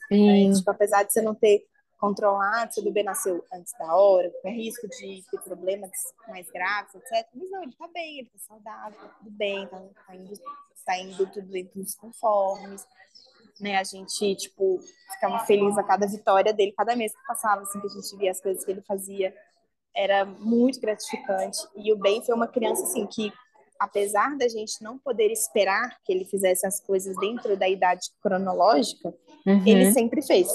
[0.10, 0.54] Né?
[0.54, 1.66] Tipo, apesar de você não ter
[2.00, 5.92] controlado, seu bebê nasceu antes da hora, com risco de ter problemas
[6.28, 7.28] mais graves, etc.
[7.36, 10.34] Mas não, ele tá bem, ele tá saudável, tá tudo bem, tá, tá indo,
[10.84, 12.88] tá indo tudo dentro dos conformes
[13.60, 13.78] né?
[13.78, 14.80] A gente, tipo,
[15.14, 18.32] ficava feliz a cada vitória dele, cada mês que passava, assim, que a gente via
[18.32, 19.34] as coisas que ele fazia,
[19.96, 21.58] era muito gratificante.
[21.76, 23.32] E o Ben foi uma criança, assim, que,
[23.80, 29.14] apesar da gente não poder esperar que ele fizesse as coisas dentro da idade cronológica,
[29.46, 29.64] uhum.
[29.66, 30.48] ele sempre fez.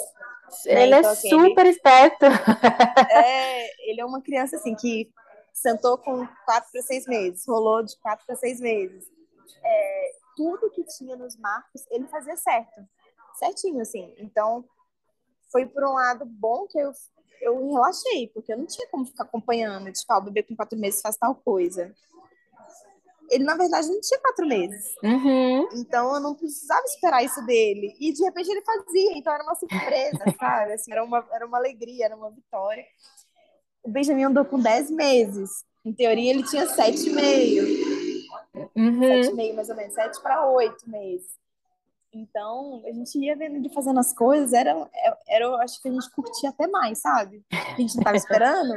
[0.64, 0.84] Né?
[0.84, 1.70] Ele então, é assim, super ele...
[1.70, 2.26] esperto.
[3.10, 5.10] É, ele é uma criança, assim, que
[5.52, 9.04] sentou com quatro para seis meses, rolou de quatro para seis meses.
[9.64, 12.86] É, tudo que tinha nos marcos, ele fazia certo
[13.36, 14.12] certinho, assim.
[14.18, 14.64] Então,
[15.50, 16.90] foi por um lado bom que eu,
[17.40, 20.78] eu relaxei, porque eu não tinha como ficar acompanhando, tipo, ah, o bebê com quatro
[20.78, 21.94] meses faz tal coisa.
[23.28, 24.94] Ele, na verdade, não tinha quatro meses.
[25.02, 25.68] Uhum.
[25.74, 27.96] Então, eu não precisava esperar isso dele.
[27.98, 29.18] E, de repente, ele fazia.
[29.18, 30.72] Então, era uma surpresa, sabe?
[30.74, 32.84] Assim, era, uma, era uma alegria, era uma vitória.
[33.82, 35.64] O Benjamin andou com dez meses.
[35.84, 37.85] Em teoria, ele tinha sete e meio.
[38.74, 39.00] Uhum.
[39.00, 39.94] Sete e meio, mais ou menos.
[39.94, 41.36] Sete para oito meses.
[42.12, 44.88] Então, a gente ia vendo ele fazendo as coisas, era,
[45.28, 47.44] era, eu acho que a gente curtia até mais, sabe?
[47.52, 48.74] A gente não estava esperando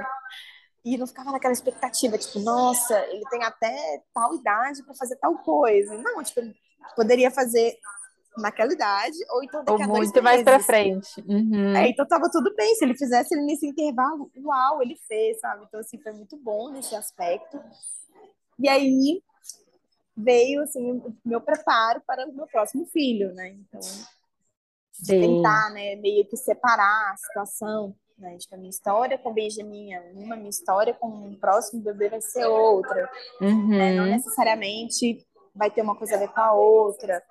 [0.83, 5.37] e não ficava naquela expectativa, tipo, nossa, ele tem até tal idade para fazer tal
[5.37, 5.97] coisa.
[5.97, 6.41] Não, tipo,
[6.95, 7.77] poderia fazer
[8.37, 11.23] naquela idade, ou então daqui ou a muito mais para frente.
[11.27, 11.75] Uhum.
[11.75, 15.65] É, então tava tudo bem, se ele fizesse ele nesse intervalo, uau, ele fez, sabe?
[15.67, 17.59] Então, assim, foi muito bom nesse aspecto.
[18.57, 19.21] E aí,
[20.21, 23.49] veio assim o meu preparo para o meu próximo filho, né?
[23.49, 23.79] Então,
[24.99, 28.37] de tentar, né, meio que separar a situação, né?
[28.37, 32.09] Tipo, a minha história com o Benjamin é uma, minha história com o próximo bebê
[32.09, 33.09] vai ser outra.
[33.41, 33.69] Uhum.
[33.69, 33.95] Né?
[33.95, 37.23] Não necessariamente vai ter uma coisa a ver com a outra,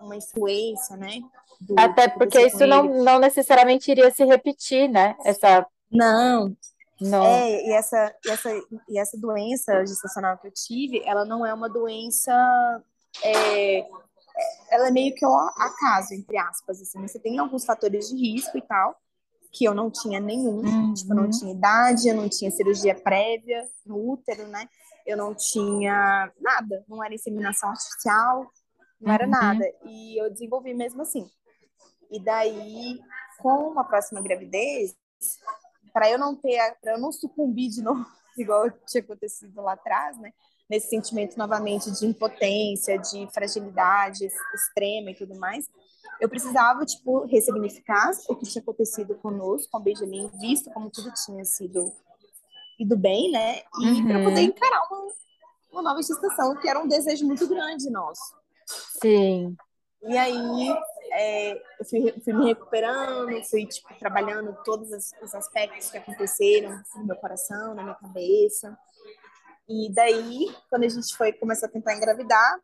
[0.00, 1.20] uma influência, né?
[1.60, 5.16] Do, Até porque isso não, não necessariamente iria se repetir, né?
[5.24, 6.54] Essa não,
[7.00, 7.24] não.
[7.24, 8.50] É, e essa, e essa,
[8.88, 12.32] e essa doença gestacional que eu tive, ela não é uma doença.
[13.22, 13.80] É,
[14.70, 16.80] ela é meio que um acaso, entre aspas.
[16.80, 17.00] Assim.
[17.02, 18.96] Você tem alguns fatores de risco e tal,
[19.52, 20.60] que eu não tinha nenhum.
[20.60, 20.94] Uhum.
[20.94, 24.68] Tipo, eu não tinha idade, eu não tinha cirurgia prévia no útero, né?
[25.06, 28.50] Eu não tinha nada, não era inseminação artificial,
[29.00, 29.30] não era uhum.
[29.30, 29.64] nada.
[29.84, 31.28] E eu desenvolvi mesmo assim.
[32.10, 32.98] E daí,
[33.38, 34.96] com a próxima gravidez,
[35.96, 38.04] para eu não ter, para eu não sucumbir de novo,
[38.36, 40.30] igual tinha acontecido lá atrás, né?
[40.68, 45.64] Nesse sentimento novamente de impotência, de fragilidade extrema e tudo mais,
[46.20, 51.10] eu precisava, tipo, ressignificar o que tinha acontecido conosco, com o Benjamin, visto como tudo
[51.24, 51.90] tinha sido
[52.78, 53.60] ido bem, né?
[53.80, 54.06] E uhum.
[54.06, 55.12] para poder encarar uma,
[55.72, 58.36] uma nova gestação, que era um desejo muito grande nosso.
[59.00, 59.56] Sim.
[60.02, 60.76] E aí
[61.12, 64.90] é, eu fui, fui, me recuperando, fui tipo, trabalhando todos
[65.22, 68.76] os aspectos que aconteceram no meu coração, na minha cabeça.
[69.68, 72.60] E daí, quando a gente foi começar a tentar engravidar,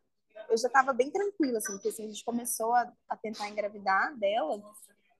[0.49, 4.15] eu já estava bem tranquila, assim, porque assim, a gente começou a, a tentar engravidar
[4.17, 4.61] dela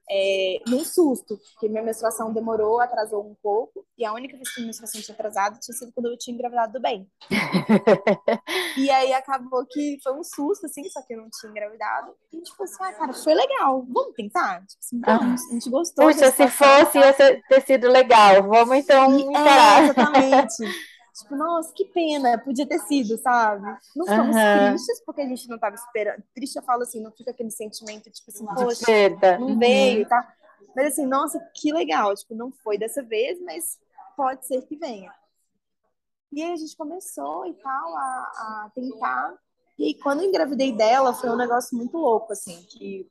[0.10, 4.60] é, num susto, porque minha menstruação demorou, atrasou um pouco, e a única vez que
[4.60, 7.08] minha menstruação tinha atrasado tinha sido quando eu tinha engravidado bem.
[8.78, 12.14] e aí acabou que foi um susto, assim, só que eu não tinha engravidado.
[12.32, 14.66] E a gente falou assim, ah, cara, foi legal, vamos tentar?
[14.66, 16.06] Tipo assim, vamos, a gente gostou.
[16.06, 19.82] Puxa, se fosse, ia ter sido legal, vamos então e, encarar.
[19.82, 20.64] É, exatamente.
[21.14, 23.66] Tipo, nossa, que pena, podia ter sido, sabe?
[23.96, 24.70] Não ficamos uhum.
[24.70, 26.24] tristes porque a gente não estava esperando.
[26.34, 28.86] Triste eu falo assim, não fica aquele sentimento, tipo assim, poxa,
[29.40, 29.60] não uhum.
[29.60, 30.34] veio, tá?
[30.76, 33.80] Mas assim, nossa, que legal, tipo, não foi dessa vez, mas
[34.18, 35.14] pode ser que venha.
[36.32, 38.02] E aí a gente começou e tal a,
[38.66, 39.36] a tentar.
[39.78, 43.08] E aí, quando eu engravidei dela, foi um negócio muito louco, assim, que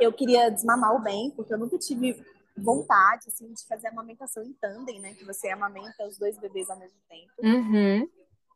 [0.00, 2.20] eu queria desmamar o bem, porque eu nunca tive
[2.62, 5.14] vontade, assim, de fazer a amamentação em tandem, né?
[5.14, 7.32] Que você amamenta os dois bebês ao mesmo tempo.
[7.42, 8.08] Uhum.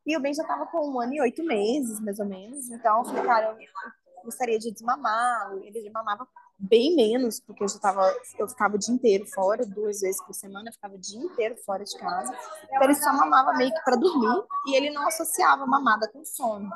[0.04, 2.70] E o Ben já tava com um ano e oito meses, mais ou menos.
[2.70, 5.62] Então, eu falei, cara, eu gostaria de desmamá-lo.
[5.64, 6.26] Ele mamava
[6.58, 8.02] bem menos, porque eu já tava,
[8.38, 11.56] eu ficava o dia inteiro fora, duas vezes por semana, eu ficava o dia inteiro
[11.64, 12.32] fora de casa.
[12.64, 16.70] Então, ele só mamava meio que para dormir e ele não associava mamada com sono.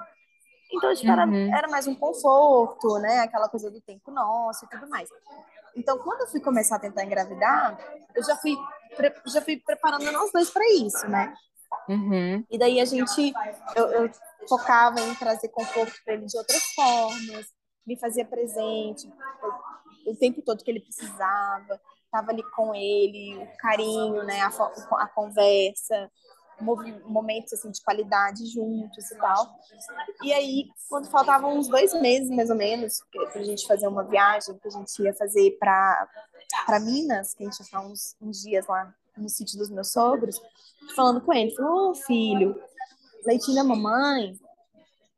[0.72, 1.56] Então, tipo, era, uhum.
[1.56, 3.20] era mais um conforto, né?
[3.20, 5.08] Aquela coisa do tempo nosso e tudo mais.
[5.76, 7.78] Então, quando eu fui começar a tentar engravidar,
[8.14, 8.56] eu já fui,
[9.26, 11.34] já fui preparando nós dois para isso, né?
[11.88, 12.44] Uhum.
[12.50, 13.32] E daí a gente,
[13.74, 14.10] eu, eu
[14.48, 17.46] focava em trazer conforto para ele de outras formas,
[17.86, 19.08] me fazia presente
[20.06, 25.08] o tempo todo que ele precisava, estava ali com ele, o carinho, né, a, a
[25.08, 26.10] conversa,
[26.60, 29.56] momentos assim de qualidade juntos e tal.
[30.22, 34.04] E aí, quando faltavam uns dois meses mais ou menos para a gente fazer uma
[34.04, 36.08] viagem que a gente ia fazer para
[36.64, 39.90] para Minas, que a gente ia ficar uns, uns dias lá no sítio dos meus
[39.90, 40.40] sogros,
[40.94, 42.60] falando com ele, falou, ô oh, filho,
[43.24, 44.38] leitinho da mamãe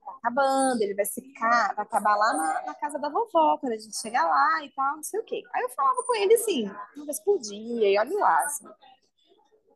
[0.05, 3.79] tá acabando, ele vai ficar, vai acabar lá na, na, casa da vovó, quando a
[3.79, 5.43] gente chegar lá e tal, não sei o quê.
[5.53, 8.69] Aí eu falava com ele assim, uma vez por dia, e olha lá, assim.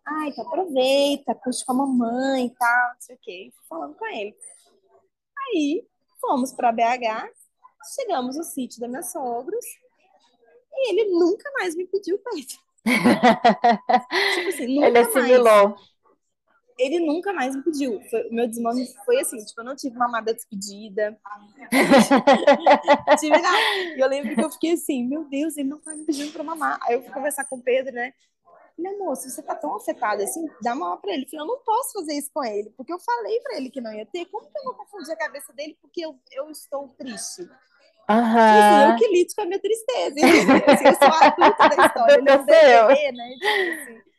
[0.05, 3.53] Ai, então aproveita, curte com a mamãe e tal, não sei o quê.
[3.69, 4.35] Falando com ele.
[5.39, 5.87] Aí
[6.21, 7.31] fomos para BH,
[7.95, 9.65] chegamos no sítio da minha sogros
[10.73, 12.55] e ele nunca mais me pediu peito.
[14.35, 15.69] tipo assim, nunca ele assimilou.
[15.71, 15.93] Mais.
[16.79, 18.01] Ele nunca mais me pediu.
[18.11, 21.17] Foi, o meu desmame foi assim, tipo, eu não tive mamada despedida.
[23.21, 23.59] tive nada.
[23.97, 26.43] E eu lembro que eu fiquei assim, meu Deus, ele não tá me pedindo pra
[26.43, 26.81] mamar.
[26.83, 28.13] Aí eu fui conversar com o Pedro, né?
[28.77, 31.25] Falei, moço, você tá tão afetado assim, dá uma pra ele.
[31.25, 33.81] Eu falei, eu não posso fazer isso com ele, porque eu falei pra ele que
[33.81, 34.27] não ia ter.
[34.27, 37.43] Como que eu vou confundir a cabeça dele porque eu, eu estou triste?
[37.43, 37.49] Uhum.
[38.09, 40.17] Assim, eu que lido com a minha tristeza.
[40.17, 43.35] Assim, eu sou a adulta da história, ele é um bebê, né?
[43.37, 44.13] Então, assim,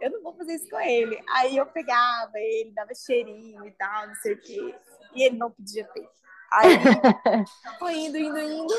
[0.00, 1.20] eu não vou fazer isso com ele.
[1.34, 4.74] Aí eu pegava ele, dava cheirinho e tal, não sei o quê.
[5.14, 6.10] E ele não pedia peito.
[6.52, 6.68] Aí
[7.78, 8.74] foi indo, indo, indo.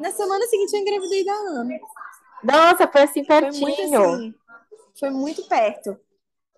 [0.00, 1.78] Na semana seguinte eu engravidei da Ana.
[2.42, 3.52] Nossa, foi assim pertinho.
[3.52, 4.34] Foi muito, assim,
[4.98, 5.98] foi muito perto.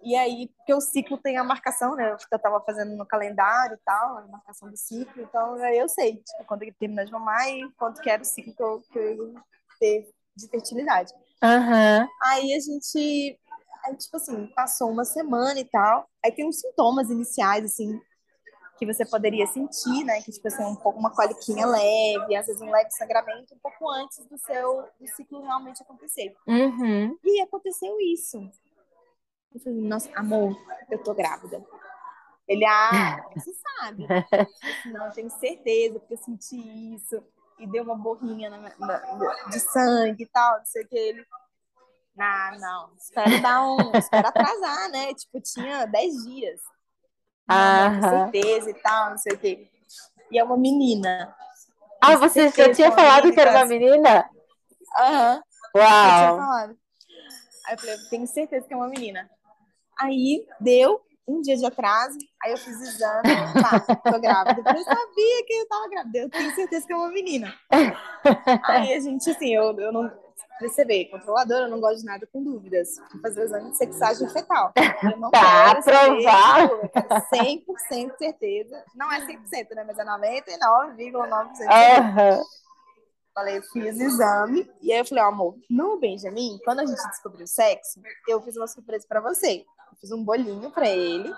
[0.03, 2.16] E aí, porque o ciclo tem a marcação, né?
[2.33, 6.16] Eu tava fazendo no calendário e tal, a marcação do ciclo, então aí eu sei,
[6.16, 8.99] tipo, quando ele terminar de mamar e quanto que era o ciclo que eu, que
[8.99, 9.35] eu
[9.79, 11.12] ter de fertilidade.
[11.43, 12.09] Uhum.
[12.23, 13.38] Aí a gente,
[13.85, 18.01] aí, tipo assim, passou uma semana e tal, aí tem uns sintomas iniciais, assim,
[18.81, 20.23] que você poderia sentir, né?
[20.23, 23.90] Que, tipo assim, um pouco uma coliquinha leve, às vezes um leve sangramento um pouco
[23.90, 26.35] antes do seu do ciclo realmente acontecer.
[26.47, 27.14] Uhum.
[27.23, 28.38] E aconteceu isso.
[29.55, 30.57] Eu falei, nossa, amor,
[30.90, 31.62] eu tô grávida.
[32.49, 34.07] Ele, ah, você sabe.
[34.87, 37.23] não, eu tenho certeza, porque eu senti isso.
[37.59, 40.97] E deu uma borrinha na, na, de sangue e tal, não sei o que.
[40.97, 41.27] Ele,
[42.16, 45.12] não, não, espera dar um, espera atrasar, né?
[45.12, 46.61] Tipo, tinha 10 dias
[48.00, 49.68] com certeza e tal, não sei o quê.
[50.30, 51.34] E é uma menina.
[52.00, 54.30] Ah, você já tinha falado que era uma menina?
[54.96, 55.34] Aham.
[55.34, 55.80] Uhum.
[55.80, 55.86] Uau.
[55.86, 56.76] Eu tinha falado.
[57.66, 59.28] Aí eu falei, tenho certeza que é uma menina.
[59.98, 63.28] Aí deu um dia de atraso, aí eu fiz exame,
[63.62, 64.62] pá, tô grávida.
[64.76, 67.54] Eu sabia que eu tava grávida, eu tenho certeza que é uma menina.
[68.64, 70.10] Aí a gente, assim, eu, eu não,
[70.61, 72.96] você vê, controladora, eu não gosto de nada com dúvidas.
[73.12, 74.72] Vou fazer o exame de sexagem fetal.
[75.03, 75.81] Eu não tá.
[75.81, 76.22] Saber,
[77.35, 78.85] 100% certeza.
[78.94, 79.85] Não é 100%, né?
[79.85, 82.44] Mas é 99,9% certeza.
[83.33, 84.70] Falei, eu fiz o exame.
[84.83, 88.42] E aí eu falei, oh, amor, no Benjamin, quando a gente descobriu o sexo, eu
[88.42, 89.64] fiz uma surpresa para você.
[89.92, 91.33] Eu fiz um bolinho para ele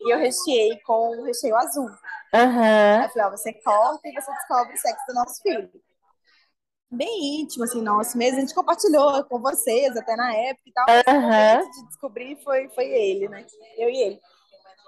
[0.00, 1.88] e eu recheei com um recheio azul.
[2.34, 2.98] Uhum.
[2.98, 5.70] Aí eu falei, oh, você corta e você descobre o sexo do nosso filho
[6.90, 8.38] bem íntimo, assim, nosso mesmo.
[8.38, 10.86] A gente compartilhou com vocês até na época e tal.
[10.88, 11.70] Uhum.
[11.70, 13.44] de descobrir foi, foi ele, né?
[13.76, 14.20] Eu e ele.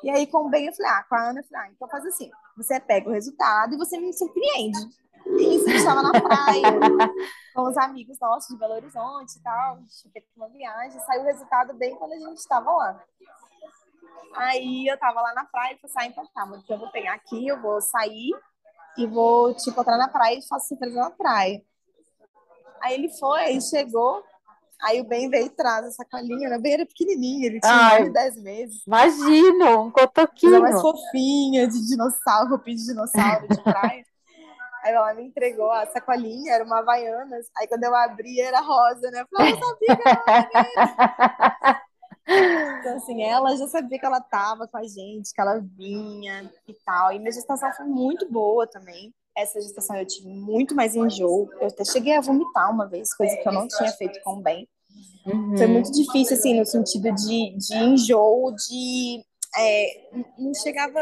[0.02, 1.88] E aí, com o Ben, eu falei, ah, com a Ana, eu falei, ah, então
[1.88, 4.78] faz assim: você pega o resultado e você me surpreende.
[5.26, 6.62] E isso, a gente estava na praia
[7.54, 9.74] com os amigos nossos de Belo Horizonte e tal.
[9.74, 13.04] A gente fez uma viagem, saiu o resultado bem quando a gente estava lá.
[14.34, 17.14] Aí eu tava lá na praia e falei, ah, então tá, mas eu vou pegar
[17.14, 18.30] aqui, eu vou sair
[18.96, 21.62] e vou te encontrar na praia e faço surpresa na praia.
[22.80, 24.22] Aí ele foi, chegou,
[24.82, 26.58] aí o Ben veio e traz a sacolinha, né?
[26.58, 28.82] Ben era pequenininho, ele tinha Ai, 10 meses.
[28.86, 30.52] Imagina, um cotoquinho.
[30.52, 34.04] Coisa mais fofinha, de dinossauro, roupinha de dinossauro, de praia.
[34.84, 37.46] Aí ela me entregou a sacolinha, era uma Havaianas.
[37.56, 39.22] Aí quando eu abri, era rosa, né?
[39.22, 40.08] Eu falei, eu sabia que
[41.66, 41.82] era
[42.80, 46.74] Então, assim, ela já sabia que ela tava com a gente, que ela vinha e
[46.84, 47.12] tal.
[47.12, 51.48] E minha gestação foi muito boa também essa gestação eu tive muito mais enjoo.
[51.61, 54.68] Eu até cheguei a vomitar uma vez, coisa que eu não tinha feito com bem.
[55.27, 55.57] Uhum.
[55.57, 59.24] Foi muito difícil, assim, no sentido de, de enjoo, de.
[59.57, 60.98] É, não chegava.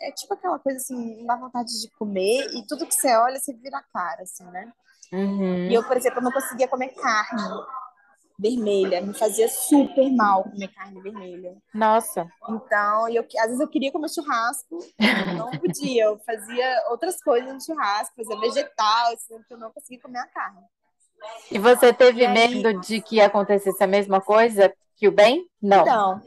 [0.00, 3.38] É tipo aquela coisa assim, não dá vontade de comer e tudo que você olha,
[3.38, 4.72] você vira a cara, assim, né?
[5.12, 5.68] Uhum.
[5.68, 7.42] E eu, por exemplo, não conseguia comer carne.
[8.40, 9.00] Vermelha.
[9.00, 11.56] Me fazia super mal comer carne vermelha.
[11.74, 12.26] Nossa.
[12.48, 14.78] Então, eu, às vezes eu queria comer churrasco,
[15.36, 16.04] não podia.
[16.04, 20.26] Eu fazia outras coisas no churrasco, fazia vegetal, assim, porque eu não conseguia comer a
[20.26, 20.62] carne.
[21.50, 22.80] E você teve e medo aí...
[22.80, 25.46] de que acontecesse a mesma coisa que o bem?
[25.60, 25.82] Não.
[25.82, 26.22] Então,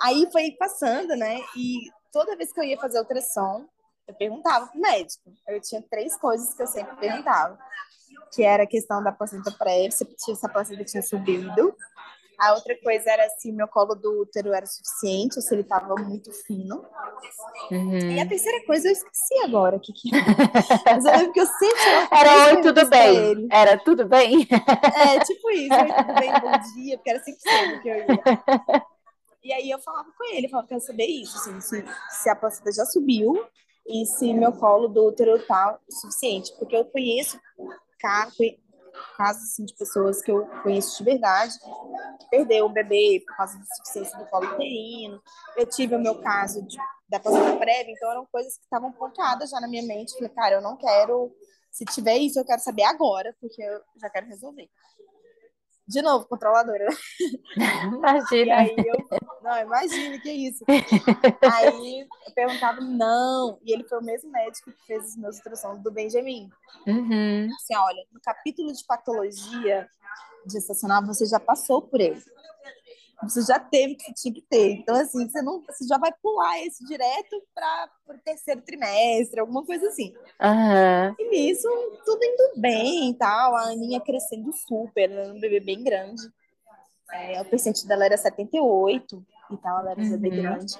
[0.00, 1.40] aí foi passando, né?
[1.56, 1.78] E
[2.12, 3.66] toda vez que eu ia fazer ultrassom,
[4.06, 5.32] eu perguntava pro médico.
[5.48, 7.58] Eu tinha três coisas que eu sempre perguntava
[8.32, 11.74] que era a questão da placenta prévia, se essa placenta tinha subido.
[12.40, 15.94] A outra coisa era se meu colo do útero era suficiente, ou se ele estava
[15.96, 16.86] muito fino.
[17.70, 18.12] Uhum.
[18.12, 19.78] E a terceira coisa eu esqueci agora.
[19.78, 20.10] Que que...
[20.86, 21.80] Mas eu lembro que eu sempre.
[22.10, 23.48] Era oi, tudo bem.
[23.52, 24.48] Era tudo bem?
[24.50, 25.74] É, tipo isso.
[25.74, 28.86] Oi, tudo bem, bom dia, porque era sempre cedo que eu ia.
[29.42, 32.36] E aí eu falava com ele, eu falava, quero saber isso, assim, se, se a
[32.36, 33.42] placenta já subiu
[33.86, 36.52] e se meu colo do útero tá suficiente.
[36.58, 37.38] Porque eu conheço
[38.00, 43.56] casos assim, de pessoas que eu conheço de verdade que perdeu o bebê por causa
[43.56, 45.22] da insuficiência do colo uterino.
[45.56, 46.76] Eu tive o meu caso de,
[47.08, 50.14] da placenta prévia, então eram coisas que estavam pontuadas já na minha mente.
[50.14, 51.32] Falei, cara, eu não quero.
[51.70, 54.68] Se tiver isso, eu quero saber agora, porque eu já quero resolver.
[55.90, 56.86] De novo, controladora.
[57.84, 58.46] Imagina.
[58.46, 60.64] E aí eu, não, imagina, que isso.
[61.42, 63.58] aí eu perguntava, não.
[63.64, 66.48] E ele foi o mesmo médico que fez os meus ultrassons do Benjamin.
[66.86, 67.48] Uhum.
[67.56, 69.88] Assim, olha, no capítulo de patologia
[70.48, 72.22] gestacional, você já passou por ele.
[73.22, 74.72] Você já teve que tinha que ter.
[74.72, 79.64] Então, assim, você, não, você já vai pular esse direto para o terceiro trimestre, alguma
[79.64, 80.14] coisa assim.
[80.40, 81.14] Uhum.
[81.18, 81.68] E nisso,
[82.04, 83.54] tudo indo bem e tal.
[83.56, 86.22] A Aninha crescendo super, ela era um bebê bem grande.
[87.12, 90.42] É, o percentil dela era 78 e tal, ela era um bebê uhum.
[90.42, 90.74] grande.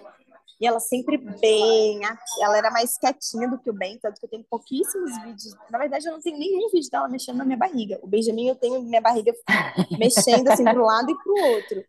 [0.59, 2.01] E ela sempre bem,
[2.43, 5.57] ela era mais quietinha do que o Ben, tanto que eu tenho pouquíssimos vídeos.
[5.71, 7.99] Na verdade, eu não tenho nenhum vídeo dela mexendo na minha barriga.
[8.03, 9.33] O Benjamin, eu tenho minha barriga
[9.99, 11.85] mexendo assim pro lado e pro outro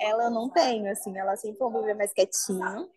[0.00, 2.88] ela eu não tenho, assim, ela sempre foi um bebê mais quietinho,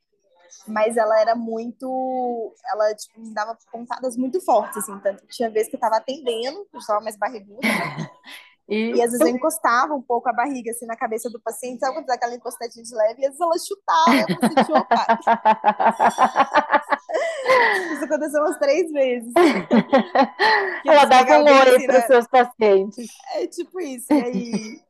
[0.67, 5.49] mas ela era muito, ela tipo, me dava pontadas muito fortes, assim, tanto que tinha
[5.49, 7.67] vezes que eu tava atendendo, eu estava mais barriguda, né?
[8.65, 8.95] E...
[8.95, 9.01] e...
[9.01, 12.05] às vezes eu encostava um pouco a barriga assim na cabeça do paciente, sabe quando
[12.05, 14.25] dá aquela encostadinha de leve, e às vezes ela chutava, eu.
[17.93, 19.33] Isso aconteceu umas três vezes.
[20.87, 22.07] ela dava um oi assim, para os né?
[22.07, 23.05] seus pacientes.
[23.35, 24.81] É tipo isso, e aí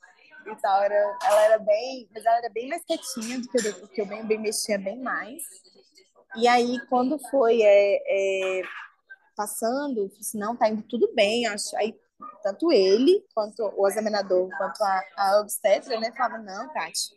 [0.52, 0.84] e tal.
[0.84, 4.06] Era, ela era bem, mas ela era bem mais quietinha do que eu, que eu
[4.06, 5.42] bem, bem mexia bem mais.
[6.36, 8.62] E aí, quando foi é, é,
[9.36, 11.76] passando, assim, não, tá indo tudo bem, acho.
[11.78, 11.96] Aí,
[12.42, 17.12] tanto ele, quanto o examinador, quanto a, a obstetra, né, falava, não, Tati,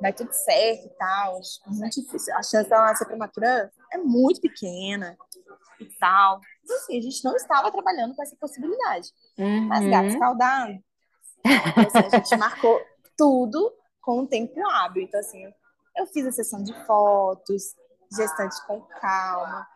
[0.00, 1.40] vai tudo certo e tal.
[1.66, 2.34] Muito difícil.
[2.34, 5.16] A chance dela ser prematura é muito pequena
[5.80, 6.40] e tal.
[6.62, 9.08] Então, assim, a gente não estava trabalhando com essa possibilidade.
[9.38, 9.66] Uhum.
[9.66, 10.78] Mas gato escaldado,
[11.48, 12.80] então, assim, a gente marcou
[13.16, 15.02] tudo com o tempo hábil.
[15.02, 15.44] Então, assim,
[15.96, 17.74] eu fiz a sessão de fotos,
[18.16, 19.66] gestante com calma.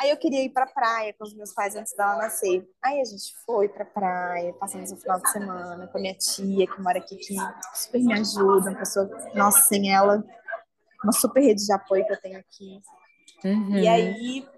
[0.00, 2.66] Aí eu queria ir pra praia com os meus pais antes dela nascer.
[2.82, 6.66] Aí a gente foi pra praia, passamos o final de semana com a minha tia,
[6.66, 7.36] que mora aqui, que
[7.74, 10.24] super me ajuda, uma pessoa, nossa, sem ela,
[11.04, 12.80] uma super rede de apoio que eu tenho aqui.
[13.44, 13.76] Uhum.
[13.76, 14.48] E aí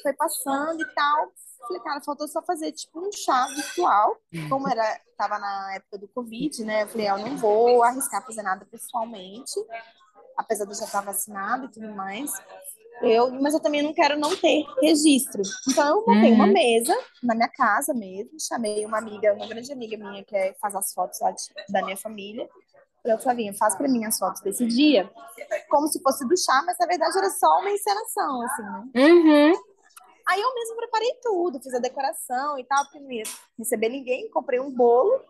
[0.00, 1.32] foi passando e tal.
[1.68, 4.16] Falei, cara, faltou só fazer tipo um chá virtual.
[4.48, 6.84] Como era, tava na época do Covid, né?
[6.84, 9.52] Eu falei, eu não vou arriscar fazer nada pessoalmente,
[10.36, 12.32] apesar de eu já estar vacinada e tudo mais.
[13.02, 15.42] Eu, mas eu também não quero não ter registro.
[15.68, 16.36] Então eu montei uhum.
[16.36, 20.54] uma mesa na minha casa mesmo, chamei uma amiga, uma grande amiga minha que é,
[20.60, 22.48] faz as fotos lá de, da minha família.
[23.02, 25.08] Falei, Flavinha, faz para mim as fotos desse dia,
[25.68, 28.84] como se fosse do chá, mas na verdade era só uma encenação, assim, né?
[28.96, 29.52] Uhum.
[30.28, 33.22] Aí eu mesmo preparei tudo, fiz a decoração e tal, porque não ia
[33.58, 34.30] receber ninguém.
[34.30, 35.24] Comprei um bolo,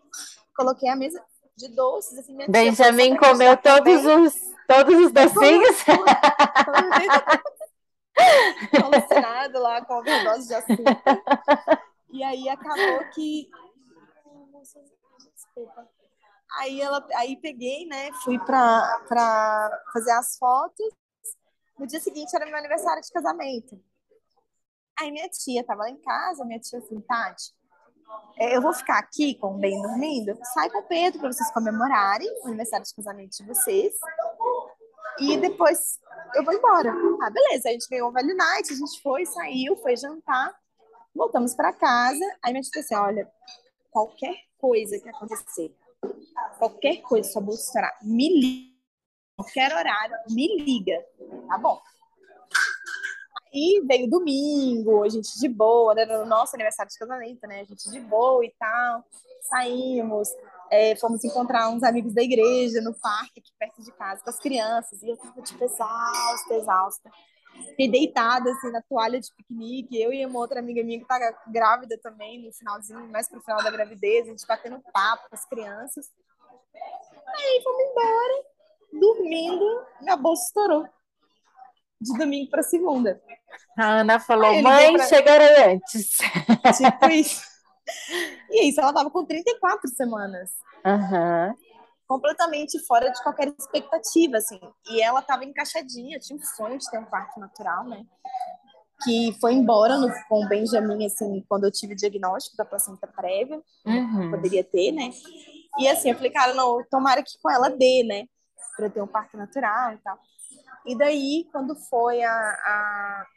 [0.53, 1.23] coloquei a mesa
[1.55, 2.19] de doces.
[2.19, 4.35] Assim, minha Benjamin comeu todos os,
[4.67, 5.77] todos os docinhos.
[8.83, 11.01] Alucinado lá com overdose de açúcar.
[12.11, 13.49] E aí acabou que.
[15.33, 15.87] Desculpa.
[16.57, 18.11] Aí, ela, aí peguei, né?
[18.23, 18.99] Fui pra
[19.93, 20.89] fazer as fotos.
[21.77, 23.81] No dia seguinte era meu aniversário de casamento.
[24.99, 27.53] Aí minha tia tava lá em casa, minha tia assim, Tati,
[28.37, 31.51] é, eu vou ficar aqui com o Ben dormindo, sai com o Pedro para vocês
[31.51, 33.93] comemorarem o aniversário de casamento de vocês.
[35.19, 35.99] E depois
[36.35, 36.93] eu vou embora.
[37.21, 37.69] Ah, beleza.
[37.69, 40.55] A gente ganhou o Vale Night, a gente foi, saiu, foi jantar,
[41.13, 42.23] voltamos para casa.
[42.41, 43.29] Aí minha tia disse assim: olha,
[43.91, 45.75] qualquer coisa que acontecer,
[46.57, 48.79] qualquer coisa, bolsa estourar, me liga.
[49.35, 51.05] Qualquer horário, me liga.
[51.47, 51.81] Tá bom.
[53.51, 57.61] E veio domingo, a gente de boa, era o nosso aniversário de casamento, né?
[57.61, 59.03] A gente de boa e tal.
[59.43, 60.29] Saímos,
[60.71, 64.39] É, fomos encontrar uns amigos da igreja no parque, aqui perto de casa, com as
[64.39, 65.01] crianças.
[65.01, 67.11] E eu tava, tipo, exausta, exausta.
[67.69, 69.99] Fiquei deitada, assim, na toalha de piquenique.
[69.99, 73.63] Eu e uma outra amiga minha que tá grávida também, no finalzinho, mais pro final
[73.63, 74.27] da gravidez.
[74.27, 76.05] A gente batendo papo com as crianças.
[77.35, 78.43] Aí fomos embora,
[78.93, 80.87] dormindo, minha bolsa estourou.
[82.01, 83.21] De domingo para segunda.
[83.77, 85.07] A Ana falou: mãe, pra...
[85.07, 86.17] chegarei antes.
[86.77, 87.41] Tipo isso.
[88.49, 90.51] E isso, ela tava com 34 semanas.
[90.85, 91.55] Uhum.
[92.07, 94.59] Completamente fora de qualquer expectativa, assim.
[94.89, 98.03] E ela tava encaixadinha, tinha um sonho de ter um parto natural, né?
[99.03, 103.07] Que foi embora no, com o Benjamin, assim, quando eu tive o diagnóstico da placenta
[103.07, 103.61] prévia.
[103.85, 104.31] Uhum.
[104.31, 105.11] Poderia ter, né?
[105.77, 108.25] E assim, eu falei, cara, não, tomara que com ela dê, né?
[108.75, 110.19] Pra ter um parto natural e tal.
[110.85, 113.27] E daí, quando foi a, a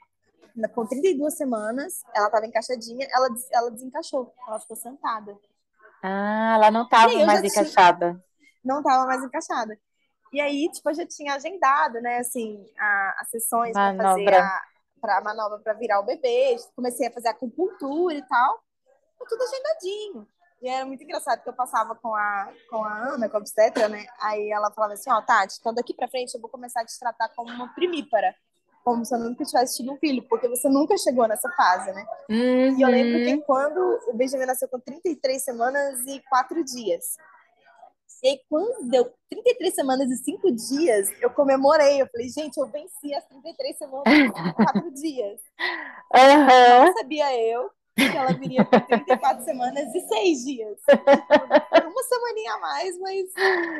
[0.74, 5.36] com 32 semanas, ela estava encaixadinha, ela, ela desencaixou, ela ficou sentada.
[6.02, 8.10] Ah, ela não estava mais encaixada.
[8.10, 8.24] Tinha,
[8.64, 9.78] não estava mais encaixada.
[10.32, 14.62] E aí, tipo, eu já tinha agendado, né, assim, a, as sessões para fazer a,
[15.00, 16.56] pra manobra para virar o bebê.
[16.74, 18.62] Comecei a fazer acupuntura e tal.
[19.28, 20.26] Tudo agendadinho.
[20.62, 23.88] E era muito engraçado que eu passava com a, com a Ana, com a obstetra,
[23.88, 24.06] né?
[24.20, 26.86] Aí ela falava assim, ó, oh, Tati, então daqui pra frente eu vou começar a
[26.86, 28.32] te tratar como uma primípara.
[28.84, 32.04] Como se eu nunca tivesse tido um filho, porque você nunca chegou nessa fase, né?
[32.30, 32.78] Uhum.
[32.78, 33.40] E eu lembro que uhum.
[33.40, 37.16] quando o Benjamin nasceu com 33 semanas e 4 dias.
[38.22, 42.00] E aí, quando deu 33 semanas e 5 dias, eu comemorei.
[42.00, 45.40] Eu falei, gente, eu venci as 33 semanas e 4 dias.
[46.14, 46.86] Uhum.
[46.86, 50.78] Não sabia eu que ela viria com 34 semanas e 6 dias.
[50.86, 53.32] Foi uma semaninha a mais, mas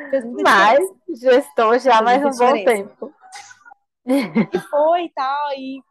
[0.09, 2.55] fez muita Mas gestou já mais um diferença.
[2.55, 3.13] bom tempo.
[4.05, 5.81] E foi e tal, e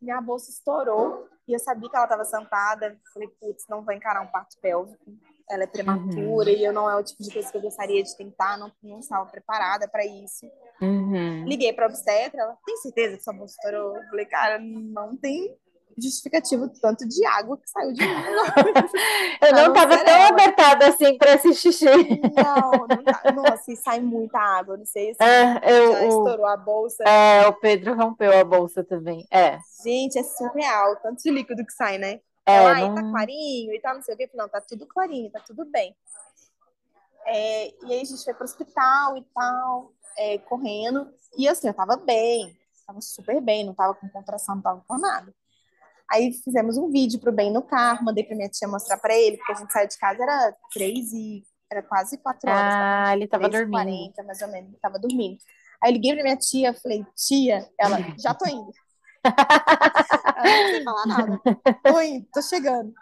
[0.00, 1.28] minha bolsa estourou.
[1.46, 2.98] E eu sabia que ela estava sentada.
[3.12, 5.12] Falei, putz, não vou encarar um parto pélvico.
[5.50, 6.56] Ela é prematura uhum.
[6.56, 9.00] e eu não é o tipo de coisa que eu gostaria de tentar, não, não
[9.00, 10.46] estava preparada para isso.
[10.80, 11.44] Uhum.
[11.44, 13.96] Liguei para a obstetra, ela tem certeza que sua bolsa estourou?
[13.96, 15.54] Eu falei, cara, não tem
[15.98, 18.14] justificativo tanto de água que saiu de mim.
[19.42, 21.86] eu não estava tão apertada assim para esse xixi.
[21.86, 23.32] Não, não tá.
[23.32, 27.04] Nossa, e sai muita água, não sei se é, eu, já estourou a bolsa.
[27.04, 29.26] É, o Pedro rompeu a bolsa também.
[29.30, 29.58] É.
[29.82, 32.20] Gente, é surreal, tanto de líquido que sai, né?
[32.44, 32.94] É, não...
[32.94, 34.30] tá clarinho e tal, não sei o que.
[34.34, 35.94] Não, tá tudo clarinho, tá tudo bem.
[37.26, 41.12] É, e aí a gente foi pro hospital e tal, é, correndo.
[41.38, 44.98] E assim, eu tava bem, tava super bem, não tava com contração, não tava com
[44.98, 45.32] nada.
[46.12, 49.38] Aí fizemos um vídeo pro bem no carro, mandei pra minha tia mostrar pra ele,
[49.38, 51.42] porque a gente saiu de casa, era três e...
[51.70, 52.74] Era quase quatro horas.
[52.74, 53.16] Ah, tá?
[53.16, 53.70] ele tava dormindo.
[53.70, 55.38] 40, mais ou menos, ele tava dormindo.
[55.82, 58.70] Aí eu liguei pra minha tia, falei, tia, ela, já tô indo.
[59.24, 61.40] ela não falar nada.
[61.82, 62.92] Tô indo, tô chegando.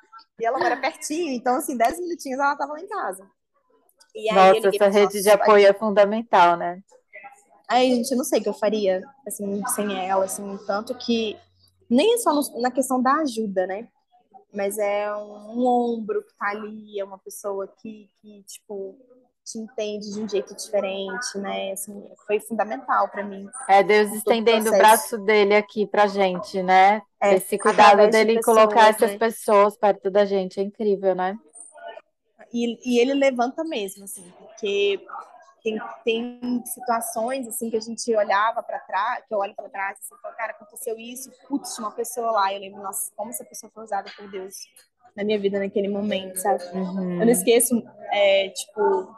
[0.41, 3.29] E ela mora pertinho, então, assim, dez minutinhos ela tava lá em casa.
[4.17, 6.81] Aí, Nossa, essa rede de apoio é fundamental, né?
[7.69, 11.37] Aí, gente, eu não sei o que eu faria, assim, sem ela, assim, tanto que
[11.91, 13.89] nem só no, na questão da ajuda, né?
[14.53, 18.97] Mas é um, um, ombro que tá ali, é uma pessoa que, que, tipo,
[19.45, 21.73] te entende de um jeito diferente, né?
[21.73, 23.49] Assim, foi fundamental para mim.
[23.69, 27.03] É Deus estendendo o, braço dele aqui pra gente, né?
[27.21, 29.19] É, Esse cuidado dele de colocar essas né?
[29.19, 31.37] pessoas perto da gente é incrível, né?
[32.53, 35.01] E, e ele levanta mesmo, assim, porque
[35.63, 39.99] tem, tem situações assim que a gente olhava para trás, que eu olho para trás
[39.99, 43.45] e assim, falo, cara, aconteceu isso, putz, uma pessoa lá, eu lembro, nossa, como essa
[43.45, 44.55] pessoa foi usada por Deus
[45.17, 46.63] na minha vida naquele momento, sabe?
[46.73, 47.21] Uhum.
[47.21, 47.83] Eu não esqueço,
[48.13, 49.15] é, tipo,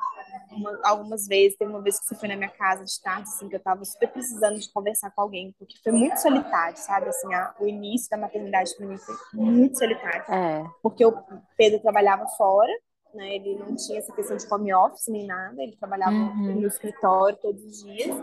[0.51, 3.49] uma, algumas vezes, teve uma vez que você foi na minha casa de tarde, assim,
[3.49, 7.09] que eu tava super precisando de conversar com alguém, porque foi muito solitário, sabe?
[7.09, 10.24] Assim, a, o início da maternidade para mim foi muito solitário.
[10.32, 10.64] É.
[10.82, 11.12] Porque o
[11.57, 12.72] Pedro trabalhava fora,
[13.15, 13.37] né?
[13.37, 16.61] Ele não tinha essa questão de home office nem nada, ele trabalhava uhum.
[16.61, 18.17] no escritório todos os dias.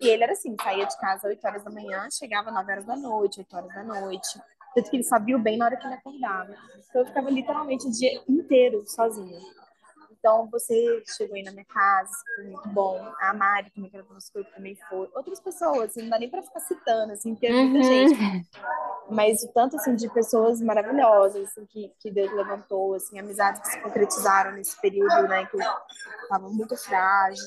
[0.00, 2.72] E ele era assim, saía de casa às 8 horas da manhã, chegava às 9
[2.72, 4.40] horas da noite, 8 horas da noite.
[4.74, 6.54] Tanto que ele sabia bem na hora que ele acordava.
[6.88, 9.40] Então eu ficava literalmente o dia inteiro sozinha.
[10.18, 13.00] Então, você chegou aí na minha casa, foi muito bom.
[13.20, 15.08] A Mari, também, que era nosso também foi.
[15.14, 18.08] Outras pessoas, assim, não dá nem pra ficar citando, assim, porque é muita uhum.
[18.08, 18.50] gente.
[19.08, 23.68] Mas o tanto, assim, de pessoas maravilhosas, assim, que, que Deus levantou, assim, amizades que
[23.68, 25.60] se concretizaram nesse período, né, que eu
[26.28, 27.44] tava muito frágil.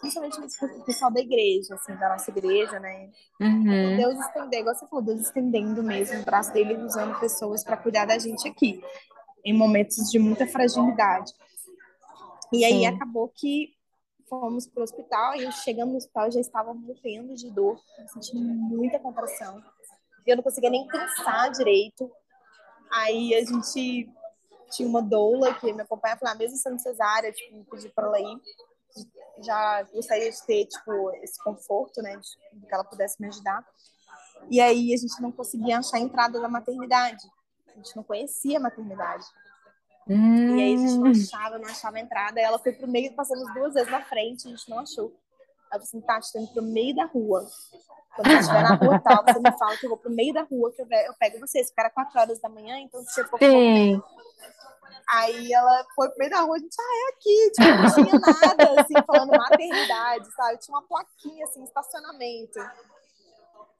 [0.00, 3.10] Principalmente o pessoal da igreja, assim, da nossa igreja, né.
[3.40, 3.96] Uhum.
[3.96, 8.06] Deus estender, igual você falou, Deus estendendo mesmo o braço dele, usando pessoas para cuidar
[8.06, 8.82] da gente aqui,
[9.44, 11.32] em momentos de muita fragilidade.
[12.52, 12.86] E aí Sim.
[12.86, 13.74] acabou que
[14.28, 17.80] fomos para o hospital e chegando no hospital já estava morrendo de dor,
[18.12, 19.60] sentindo muita contração.
[20.26, 22.10] Eu não conseguia nem pensar direito.
[22.90, 24.10] Aí a gente
[24.70, 28.20] tinha uma doula que me acompanha, falei, ah, mesmo sendo cesárea, tipo, pedi para ela
[28.20, 28.40] ir.
[29.42, 33.64] Já gostaria de ter, tipo, esse conforto, né, de, de que ela pudesse me ajudar.
[34.48, 37.22] E aí a gente não conseguia achar a entrada da maternidade.
[37.68, 39.24] A gente não conhecia a maternidade.
[40.08, 40.56] Hum.
[40.56, 41.10] E aí a gente não hum.
[41.10, 42.40] achava, não achava a entrada.
[42.40, 45.14] Ela foi pro meio, passamos duas vezes na frente, a gente não achou.
[45.70, 47.46] Aí eu falei assim, Tati, tô indo pro meio da rua.
[48.14, 50.42] Quando você estiver na rua tal, você me fala que eu vou pro meio da
[50.42, 50.86] rua, que eu,
[51.18, 51.68] pego vocês.
[51.68, 54.02] Porque era quatro horas da manhã, então você for Sim.
[55.12, 58.20] Aí ela foi pro meio da rua, a gente, ah, é aqui, tipo, não tinha
[58.20, 60.58] nada, assim, falando maternidade, sabe?
[60.58, 62.60] Tinha uma plaquinha, assim, estacionamento.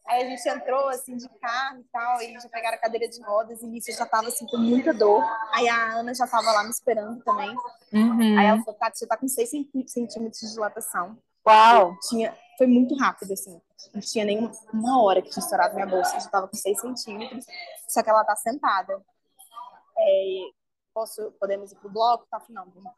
[0.09, 3.22] Aí a gente entrou, assim, de carro e tal, e já pegaram a cadeira de
[3.22, 5.22] rodas, e nisso eu já tava, assim, com muita dor.
[5.53, 7.55] Aí a Ana já tava lá me esperando também.
[7.93, 8.38] Uhum.
[8.38, 9.51] Aí ela falou, Tati, você tá com 6
[9.86, 11.16] centímetros de dilatação.
[11.47, 11.97] Uau!
[12.09, 13.61] tinha, foi muito rápido, assim.
[13.95, 17.47] Não tinha nem uma hora que tinha estourado minha bolsa, já tava com 6 centímetros,
[17.88, 19.01] só que ela tá sentada.
[19.99, 20.51] É,
[20.93, 22.26] posso, podemos ir pro bloco?
[22.30, 22.93] Tá, não, vamos,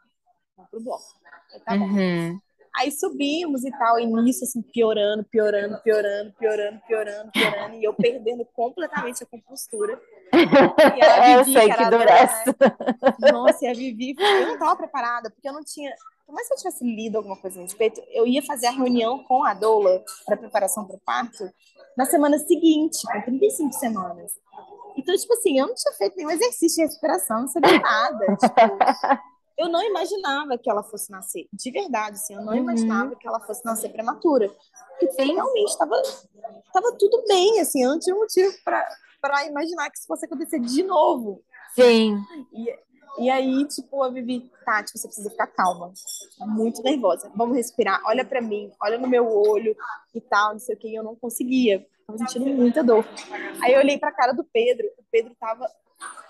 [0.56, 1.04] vamos pro bloco.
[1.52, 1.84] Aí, tá bom.
[1.84, 2.40] Uhum.
[2.74, 7.92] Aí subimos e tal, e nisso, assim, piorando, piorando, piorando, piorando, piorando, piorando, e eu
[7.92, 10.00] perdendo completamente a compostura.
[10.32, 12.56] E a Vivi, eu sei que, que dura essa.
[13.20, 13.32] Né?
[13.32, 15.94] Nossa, e a Vivi, eu não estava preparada, porque eu não tinha.
[16.26, 19.22] Por mais que eu tivesse lido alguma coisa a respeito, eu ia fazer a reunião
[19.24, 21.44] com a doula para preparação para o parto
[21.96, 24.32] na semana seguinte, com 35 semanas.
[24.96, 28.36] Então, tipo assim, eu não tinha feito nenhum exercício de respiração, não sabia nada.
[28.36, 29.22] Tipo,
[29.58, 31.46] eu não imaginava que ela fosse nascer.
[31.52, 32.58] De verdade, assim, eu não uhum.
[32.58, 34.50] imaginava que ela fosse nascer prematura.
[34.98, 36.00] Porque realmente estava
[36.72, 40.82] tava tudo bem, assim, eu não tinha motivo para imaginar que isso fosse acontecer de
[40.82, 41.42] novo.
[41.74, 42.18] Sim.
[42.52, 42.78] E,
[43.18, 45.92] e aí, tipo, a Vivi, Tati, você precisa ficar calma.
[46.38, 47.30] Tá muito nervosa.
[47.34, 48.00] Vamos respirar.
[48.06, 49.76] Olha para mim, olha no meu olho
[50.14, 50.94] e tal, não sei o que.
[50.94, 51.86] Eu não conseguia.
[52.06, 53.06] Tava sentindo muita dor.
[53.62, 54.86] Aí eu olhei pra cara do Pedro.
[54.98, 55.68] O Pedro tava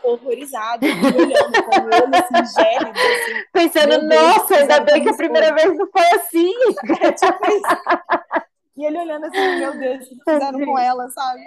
[0.03, 2.91] horrorizado, olhando com o olho assim, gélido.
[2.91, 3.45] Assim.
[3.53, 6.53] Pensando, nossa, ainda bem que a primeira vez não foi assim.
[7.03, 8.43] É, tipo.
[8.75, 11.43] E ele olhando assim, meu Deus, o que fizeram com ela, sabe?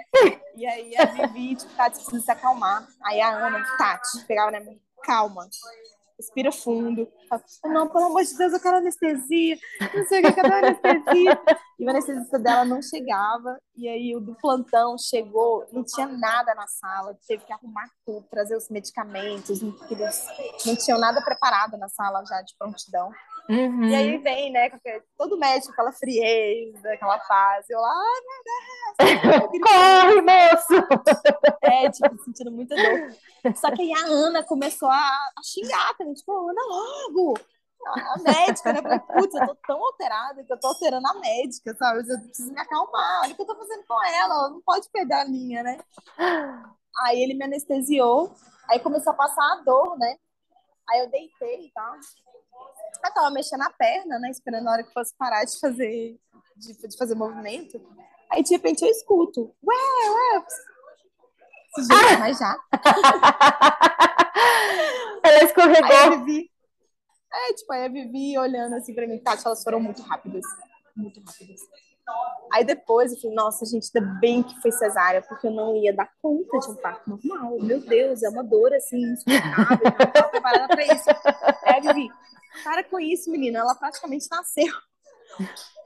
[0.56, 2.86] E aí a Vivi, tipo, Tati, precisa se acalmar.
[3.02, 5.48] Aí a Ana, Tati, pegava na minha calma
[6.18, 7.08] respira fundo.
[7.28, 9.56] Fala, não, pelo amor de Deus, eu quero anestesia.
[9.94, 11.40] Não sei o que, eu quero anestesia.
[11.78, 13.58] E o anestesista dela não chegava.
[13.76, 17.16] E aí o do plantão chegou, não tinha nada na sala.
[17.28, 19.60] Teve que arrumar tudo, trazer os medicamentos.
[19.90, 20.26] Eles
[20.64, 23.12] não tinham nada preparado na sala já de prontidão.
[23.48, 23.84] Uhum.
[23.84, 24.68] E aí vem, né,
[25.16, 27.64] todo médico, aquela frieza, aquela paz.
[27.70, 29.62] Eu lá, ai meu Deus!
[29.62, 30.86] Corre, moço!
[31.62, 33.54] É, tipo, sentindo muita dor.
[33.54, 37.38] Só que aí a Ana começou a, a xingar também, tipo, Ana, logo!
[37.86, 38.82] A médica, né?
[38.82, 42.00] Falei, putz, eu tô tão alterada que eu tô alterando a médica, sabe?
[42.00, 43.22] Eu preciso me acalmar.
[43.22, 45.78] Olha o que eu tô fazendo com ela, ela não pode perder a linha, né?
[47.04, 48.34] Aí ele me anestesiou,
[48.68, 50.16] aí começou a passar a dor, né?
[50.88, 51.94] Aí eu deitei tal.
[53.04, 54.30] Eu tava mexendo a perna, né?
[54.30, 56.18] Esperando a hora que fosse parar de fazer,
[56.56, 57.80] de, de fazer movimento.
[58.30, 59.54] Aí, de repente, eu escuto.
[59.64, 59.74] Ué,
[60.10, 60.44] ué.
[61.90, 62.18] Ah!
[62.18, 62.56] mas já.
[65.22, 65.84] Ela escorregou.
[65.84, 66.50] Aí a Vivi,
[67.36, 69.18] é, tipo, aí a Vivi olhando assim pra mim.
[69.18, 70.42] Tati, elas foram muito rápidas.
[70.96, 71.60] Muito rápidas.
[72.52, 75.92] Aí depois eu falei, nossa, gente, ainda bem que foi cesárea, porque eu não ia
[75.92, 77.58] dar conta de um parto normal.
[77.60, 79.78] Meu Deus, é uma dor assim, insuportável.
[79.84, 81.10] Eu não estava preparada pra isso.
[81.10, 82.08] A Vivi,
[82.62, 83.60] para com isso, menina.
[83.60, 84.72] Ela praticamente nasceu.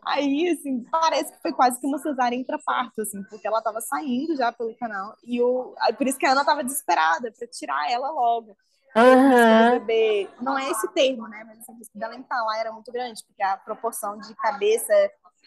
[0.07, 4.35] Aí, assim, parece que foi quase que uma cesárea intraparto, assim, porque ela tava saindo
[4.37, 5.15] já pelo canal.
[5.25, 5.75] E o...
[5.79, 8.57] Aí, por isso que a Ana tava desesperada pra tirar ela logo.
[8.97, 9.79] Uhum.
[9.79, 11.45] bebê, não é esse termo, né?
[11.47, 14.93] Mas assim, o dela entalar era muito grande, porque a proporção de cabeça,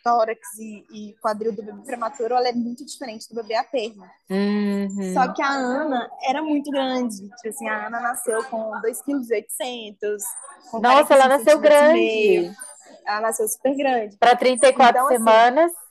[0.03, 4.05] tórax e, e quadril do bebê prematuro ela é muito diferente do bebê a termo.
[4.29, 5.13] Uhum.
[5.13, 7.15] Só que a Ana era muito grande.
[7.15, 9.45] Tipo assim, a Ana nasceu com 2,8
[9.97, 10.17] kg.
[10.81, 12.51] Nossa, ela nasceu grande.
[13.05, 14.17] Ela nasceu super grande.
[14.17, 15.71] Para 34 então, assim, semanas.
[15.71, 15.83] Assim,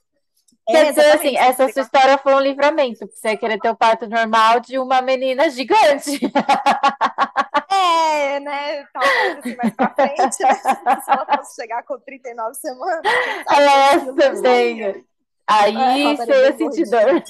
[0.68, 3.76] Quer dizer, assim, essa sua história foi um livramento, porque você ia querer ter o
[3.76, 6.20] parto normal de uma menina gigante.
[7.82, 8.84] É, né?
[8.92, 10.54] Talvez assim, mais pra frente, né?
[11.04, 13.02] Se ela fosse chegar com 39 semanas.
[13.50, 15.04] Ela também.
[15.46, 17.22] Aí é, você ia sentir dor.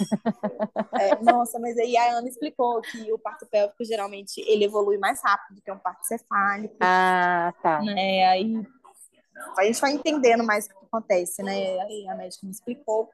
[1.01, 5.21] É, nossa, mas aí a Ana explicou que o parto pélvico geralmente ele evolui mais
[5.23, 6.77] rápido que um parto cefálico.
[6.81, 7.81] Ah, tá.
[7.81, 8.27] Né?
[8.27, 8.67] Aí
[9.59, 11.81] a gente vai entendendo mais o que acontece, né?
[11.81, 13.11] Aí a médica me explicou.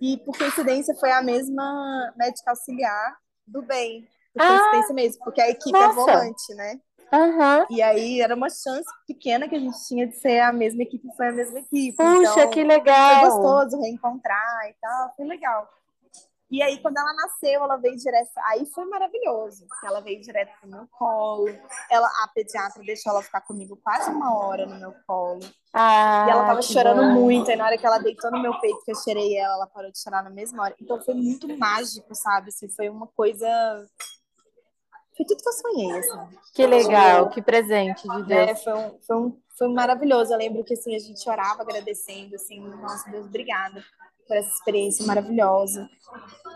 [0.00, 3.16] E por coincidência foi a mesma médica auxiliar
[3.46, 4.06] do bem.
[4.32, 6.10] Por ah, coincidência mesmo, porque a equipe é nossa.
[6.10, 6.80] é volante, né?
[7.12, 7.66] Uhum.
[7.68, 11.06] E aí era uma chance pequena que a gente tinha de ser a mesma equipe,
[11.14, 11.96] foi a mesma equipe.
[11.96, 13.20] Puxa, então, que legal!
[13.20, 15.68] Foi gostoso reencontrar e tal, foi legal.
[16.52, 18.30] E aí, quando ela nasceu, ela veio direto.
[18.50, 21.48] Aí foi maravilhoso, porque ela veio direto pro meu colo.
[21.90, 25.40] Ela, a pediatra deixou ela ficar comigo quase uma hora no meu colo.
[25.72, 27.20] Ah, e ela tava chorando bom.
[27.22, 27.50] muito.
[27.50, 29.90] Aí, na hora que ela deitou no meu peito, que eu cheirei ela, ela parou
[29.90, 30.74] de chorar na mesma hora.
[30.78, 32.50] Então, foi muito mágico, sabe?
[32.50, 33.48] Assim, foi uma coisa.
[35.16, 36.36] Foi tudo que eu sonhei, assim.
[36.54, 38.48] Que legal, que presente de Deus.
[38.48, 40.32] É, foi, um, foi, um, foi maravilhoso.
[40.32, 43.84] Eu lembro que assim, a gente orava agradecendo, assim, nossa, Deus, obrigada
[44.26, 45.88] por essa experiência maravilhosa.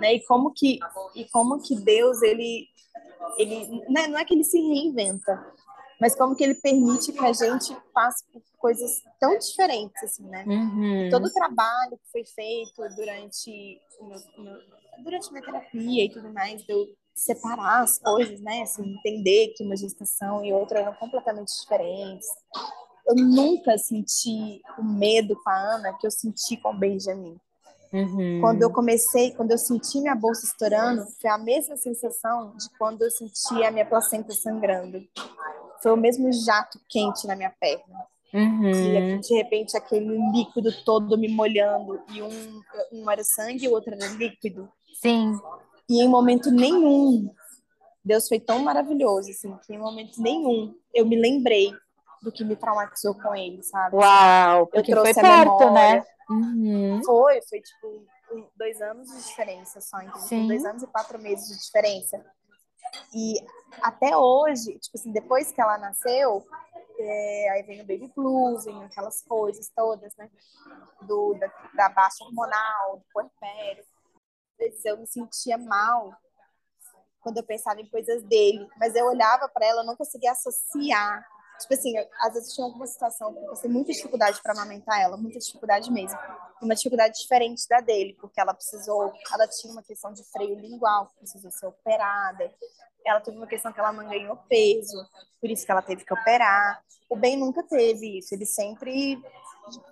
[0.00, 0.14] Né?
[0.14, 0.78] E como que
[1.14, 2.66] e como que Deus ele
[3.38, 5.54] ele né, não é que ele se reinventa,
[6.00, 10.44] mas como que ele permite que a gente passe por coisas tão diferentes assim, né?
[10.46, 11.08] Uhum.
[11.10, 14.58] Todo o trabalho que foi feito durante meu, meu,
[15.02, 16.86] durante minha terapia e tudo mais, eu
[17.16, 18.62] separar as coisas, né?
[18.62, 22.28] Assim, entender que uma gestação e outra eram completamente diferentes.
[23.06, 27.36] Eu nunca senti o medo com a Ana que eu senti com o Benjamin.
[27.92, 28.40] Uhum.
[28.40, 33.02] Quando eu comecei, quando eu senti minha bolsa estourando, foi a mesma sensação de quando
[33.02, 35.02] eu senti a minha placenta sangrando.
[35.82, 38.06] Foi o mesmo jato quente na minha perna.
[38.34, 38.70] Uhum.
[38.70, 42.60] E de repente aquele líquido todo me molhando e um,
[42.92, 44.68] um era sangue e o outro era líquido.
[45.00, 45.38] Sim.
[45.88, 47.32] E em momento nenhum,
[48.04, 51.72] Deus foi tão maravilhoso, assim, que em momento nenhum eu me lembrei
[52.22, 53.96] do que me traumatizou com ele, sabe?
[53.96, 55.70] Uau, porque eu foi trouxe perto, memória.
[55.70, 56.04] né?
[56.28, 57.00] Uhum.
[57.04, 58.04] Foi, foi tipo
[58.56, 60.48] dois anos de diferença só, então Sim.
[60.48, 62.24] dois anos e quatro meses de diferença.
[63.14, 63.34] E
[63.82, 66.44] até hoje, tipo assim, depois que ela nasceu,
[66.98, 70.30] é, aí vem o baby blues, vem aquelas coisas todas, né?
[71.02, 73.84] Do, da, da baixa hormonal, do puerpério.
[74.58, 76.16] Vezes eu me sentia mal
[77.20, 81.26] quando eu pensava em coisas dele, mas eu olhava para ela, eu não conseguia associar.
[81.60, 85.00] Tipo assim, eu, às vezes tinha alguma situação que eu passei muita dificuldade para amamentar
[85.00, 86.16] ela, muita dificuldade mesmo.
[86.62, 91.10] Uma dificuldade diferente da dele, porque ela precisou, ela tinha uma questão de freio lingual,
[91.18, 92.52] precisou ser operada.
[93.04, 94.96] Ela teve uma questão que ela não ganhou peso,
[95.40, 96.80] por isso que ela teve que operar.
[97.10, 99.20] O Ben nunca teve isso, ele sempre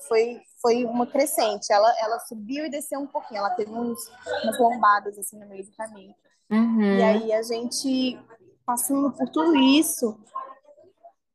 [0.08, 1.72] foi foi uma crescente.
[1.72, 3.98] Ela ela subiu e desceu um pouquinho, ela teve uns,
[4.42, 6.14] umas lombadas assim no meio do caminho.
[6.50, 6.98] Uhum.
[6.98, 8.18] E aí a gente
[8.64, 10.18] passando por tudo isso,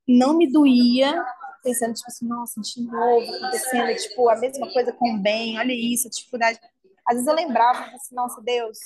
[0.08, 1.24] não me doía,
[1.64, 5.74] pensando tipo assim, nossa, de novo acontecendo, tipo, a mesma coisa com o bem, olha
[5.74, 6.60] isso, a dificuldade.
[7.06, 8.78] Às vezes eu lembrava assim, nossa, Deus,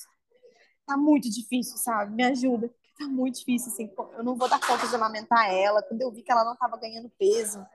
[0.85, 2.13] tá muito difícil, sabe?
[2.13, 2.69] Me ajuda.
[2.97, 5.81] Tá muito difícil, assim, eu não vou dar conta de amamentar ela.
[5.81, 7.65] Quando eu vi que ela não tava ganhando peso,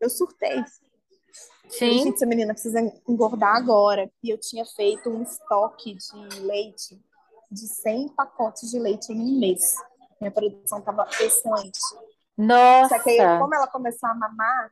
[0.00, 0.64] eu surtei.
[1.64, 1.98] Eu Sim.
[2.04, 4.10] gente, essa menina precisa engordar agora.
[4.22, 7.00] E eu tinha feito um estoque de leite
[7.50, 9.74] de 100 pacotes de leite em um mês.
[10.20, 11.78] Minha produção tava excelente.
[12.36, 12.96] Nossa.
[12.96, 14.70] Só que aí, eu- como ela começou a mamar,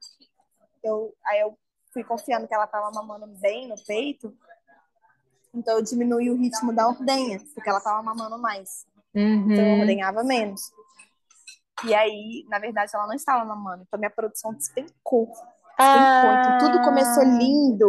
[0.83, 1.57] eu, aí eu
[1.93, 4.37] fui confiando que ela tava mamando bem no peito.
[5.55, 8.87] Então eu diminui o ritmo da ordenha, porque ela tava mamando mais.
[9.15, 9.81] Então eu Uhum.
[9.81, 10.61] ordenhava menos.
[11.85, 13.85] E aí, na verdade, ela não estava mamando.
[13.87, 15.33] Então minha produção despencou.
[15.79, 16.33] Despencou.
[16.35, 17.27] Então tudo começou Ah.
[17.27, 17.89] lindo.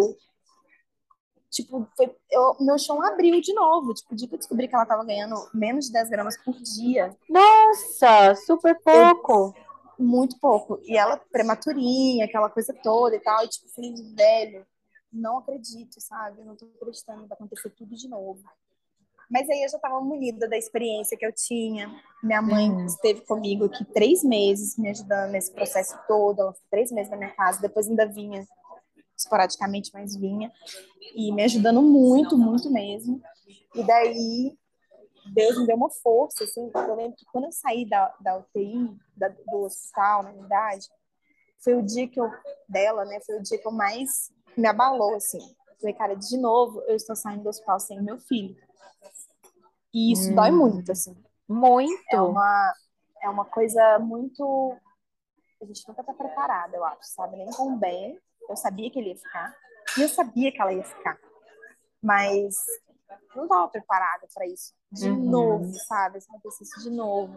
[1.50, 3.94] Tipo, foi, eu, meu chão abriu de novo.
[3.94, 6.54] Tipo, o dia que eu descobri que ela tava ganhando menos de 10 gramas por
[6.62, 9.56] dia, Nossa, super pouco.
[9.98, 10.80] muito pouco.
[10.84, 13.44] E ela prematurinha, aquela coisa toda e tal.
[13.44, 14.66] E tipo, filho de velho,
[15.12, 16.42] não acredito, sabe?
[16.42, 18.44] Eu não tô acreditando, vai acontecer tudo de novo.
[19.30, 21.90] Mas aí eu já estava munida da experiência que eu tinha.
[22.24, 22.86] Minha mãe Uhum.
[22.86, 26.40] esteve comigo aqui três meses, me ajudando nesse processo todo.
[26.42, 28.46] Ela ficou três meses na minha casa, depois ainda vinha
[29.16, 30.52] esporadicamente, mas vinha.
[31.16, 33.22] E me ajudando muito, muito mesmo.
[33.76, 34.58] E daí
[35.34, 36.72] Deus me deu uma força, assim.
[36.74, 40.88] Eu lembro que quando eu saí da, da UTI, da, do hospital, na verdade,
[41.64, 42.32] foi o dia que eu,
[42.68, 45.40] dela, né, foi o dia que eu mais me abalou, assim.
[45.80, 48.56] Falei, cara, de novo, eu estou saindo do hospital sem meu filho.
[49.94, 50.36] E isso Hum.
[50.36, 51.16] dói muito, assim.
[51.48, 51.94] Muito.
[52.12, 52.74] É uma,
[53.24, 54.78] é uma coisa muito.
[55.62, 57.38] A gente nunca tá preparada, eu acho, sabe?
[57.38, 58.18] Nem com o bem.
[58.48, 59.56] Eu sabia que ele ia ficar.
[59.98, 61.18] E eu sabia que ela ia ficar.
[62.02, 62.56] Mas
[63.36, 64.74] não tava preparada para isso.
[64.92, 65.30] De Uhum.
[65.30, 66.22] novo, sabe?
[66.22, 67.36] Se acontecesse de novo.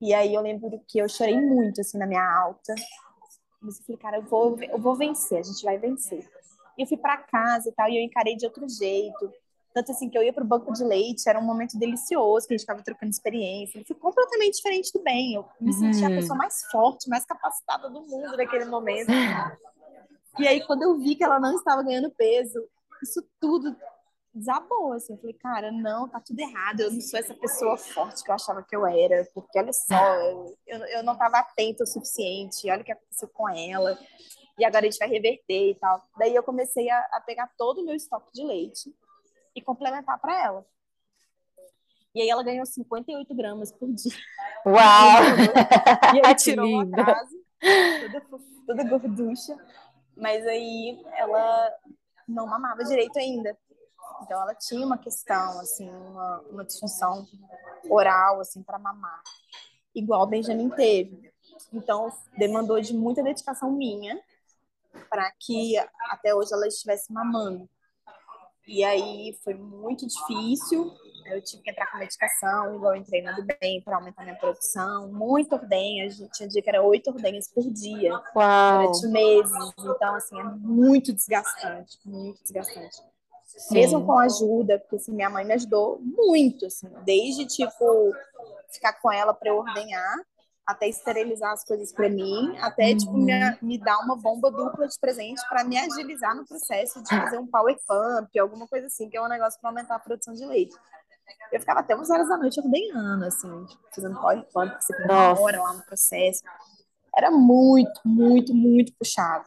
[0.00, 2.74] E aí eu lembro que eu chorei muito, assim, na minha alta.
[3.60, 6.30] Mas eu falei, cara, eu vou, eu vou vencer, a gente vai vencer.
[6.76, 9.32] E eu fui para casa e tal, e eu encarei de outro jeito.
[9.74, 12.56] Tanto assim que eu ia pro banco de leite, era um momento delicioso, que a
[12.56, 13.82] gente estava trocando experiência.
[13.86, 15.34] Foi completamente diferente do bem.
[15.34, 16.14] Eu me senti a Uhum.
[16.16, 19.10] pessoa mais forte, mais capacitada do mundo naquele momento.
[20.38, 22.66] E aí, quando eu vi que ela não estava ganhando peso,
[23.02, 23.76] isso tudo
[24.34, 25.12] desabou, assim.
[25.14, 26.80] Eu falei, cara, não, tá tudo errado.
[26.80, 29.28] Eu não sou essa pessoa forte que eu achava que eu era.
[29.34, 32.70] Porque, olha só, eu, eu, eu não estava atenta o suficiente.
[32.70, 33.98] Olha o que aconteceu com ela.
[34.58, 36.02] E agora a gente vai reverter e tal.
[36.16, 38.94] Daí eu comecei a, a pegar todo o meu estoque de leite
[39.58, 40.66] e complementar para ela.
[42.14, 44.16] E aí ela ganhou 58 gramas por dia.
[44.64, 44.74] Uau!
[46.16, 47.36] E aí tirou um atraso,
[48.00, 48.26] toda,
[48.66, 49.56] toda gorducha.
[50.16, 51.72] Mas aí ela
[52.26, 53.56] não mamava direito ainda.
[54.22, 57.26] Então ela tinha uma questão, assim, uma, uma disfunção
[57.88, 59.22] oral, assim, para mamar.
[59.94, 61.30] Igual o Benjamin teve.
[61.72, 64.20] Então demandou de muita dedicação minha
[65.08, 65.74] para que
[66.10, 67.68] até hoje ela estivesse mamando.
[68.68, 70.92] E aí foi muito difícil.
[71.24, 75.10] Eu tive que entrar com medicação, igual eu entrei na bem para aumentar minha produção.
[75.10, 78.92] Muito ordenha, a gente tinha dia que era oito ordenhas por dia Uau.
[78.92, 79.72] durante meses.
[79.78, 82.96] Então, assim, é muito desgastante, muito desgastante.
[83.46, 83.74] Sim.
[83.74, 88.12] Mesmo com ajuda, porque assim, minha mãe me ajudou muito, assim, desde tipo
[88.70, 90.16] ficar com ela para eu ordenhar
[90.68, 92.96] até esterilizar as coisas para mim, até uhum.
[92.98, 97.08] tipo me, me dar uma bomba dupla de presente para me agilizar no processo de
[97.08, 100.34] fazer um power pump, alguma coisa assim, que é um negócio para aumentar a produção
[100.34, 100.76] de leite.
[101.50, 105.62] Eu ficava até umas horas da noite ordenhando, assim, tipo, fazendo power pump, você hora
[105.62, 106.42] lá no processo.
[107.16, 109.46] Era muito, muito, muito puxado.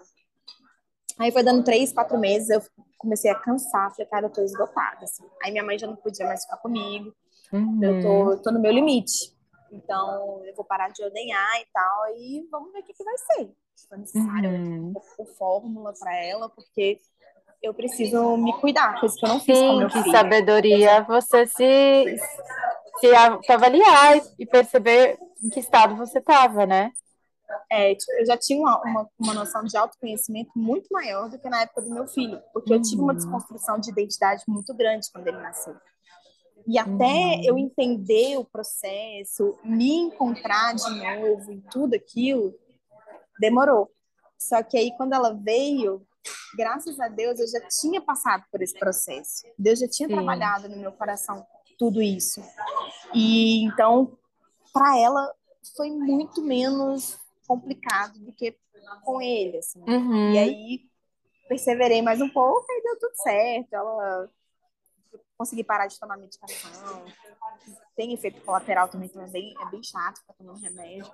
[1.19, 2.63] Aí foi dando três, quatro meses, eu
[2.97, 5.23] comecei a cansar, falei, cara, eu tô esgotada, assim.
[5.43, 7.13] Aí minha mãe já não podia mais ficar comigo,
[7.53, 7.79] uhum.
[7.79, 9.39] eu tô, tô no meu limite.
[9.71, 13.17] Então, eu vou parar de ordenhar e tal, e vamos ver o que, que vai
[13.17, 13.51] ser.
[13.75, 14.93] Se for necessário, uhum.
[15.17, 16.99] eu fórmula para ela, porque
[17.61, 21.45] eu preciso me cuidar, coisa que eu não fiz Sim, com meu que sabedoria você
[21.45, 22.17] se,
[22.99, 26.91] se avaliar e perceber em que estado você estava, né?
[27.69, 31.49] É, tipo, eu já tinha uma, uma, uma, noção de autoconhecimento muito maior do que
[31.49, 33.17] na época do meu filho, porque eu tive uma uhum.
[33.17, 35.75] desconstrução de identidade muito grande quando ele nasceu.
[36.67, 37.43] E até uhum.
[37.43, 42.53] eu entender o processo, me encontrar de novo em tudo aquilo,
[43.39, 43.91] demorou.
[44.37, 46.05] Só que aí, quando ela veio,
[46.55, 49.45] graças a Deus, eu já tinha passado por esse processo.
[49.57, 50.15] Deus já tinha Sim.
[50.15, 51.45] trabalhado no meu coração
[51.77, 52.43] tudo isso.
[53.13, 54.17] E então,
[54.71, 55.33] para ela,
[55.75, 58.55] foi muito menos complicado do que
[59.03, 59.57] com ele.
[59.57, 59.79] Assim.
[59.87, 60.31] Uhum.
[60.31, 60.79] E aí,
[61.47, 63.73] perseverei mais um pouco e deu tudo certo.
[63.73, 64.29] Ela
[65.41, 67.03] consegui parar de tomar medicação.
[67.95, 71.11] Tem efeito colateral também, então é bem, é bem chato ficar tomando remédio.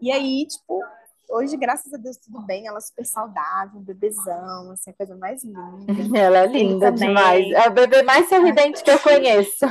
[0.00, 0.80] E aí, tipo,
[1.28, 2.68] hoje, graças a Deus, tudo bem.
[2.68, 5.60] Ela é super saudável, um bebezão, assim, a coisa mais linda.
[6.16, 7.50] Ela é linda demais.
[7.50, 9.64] É o bebê mais sorridente que eu conheço.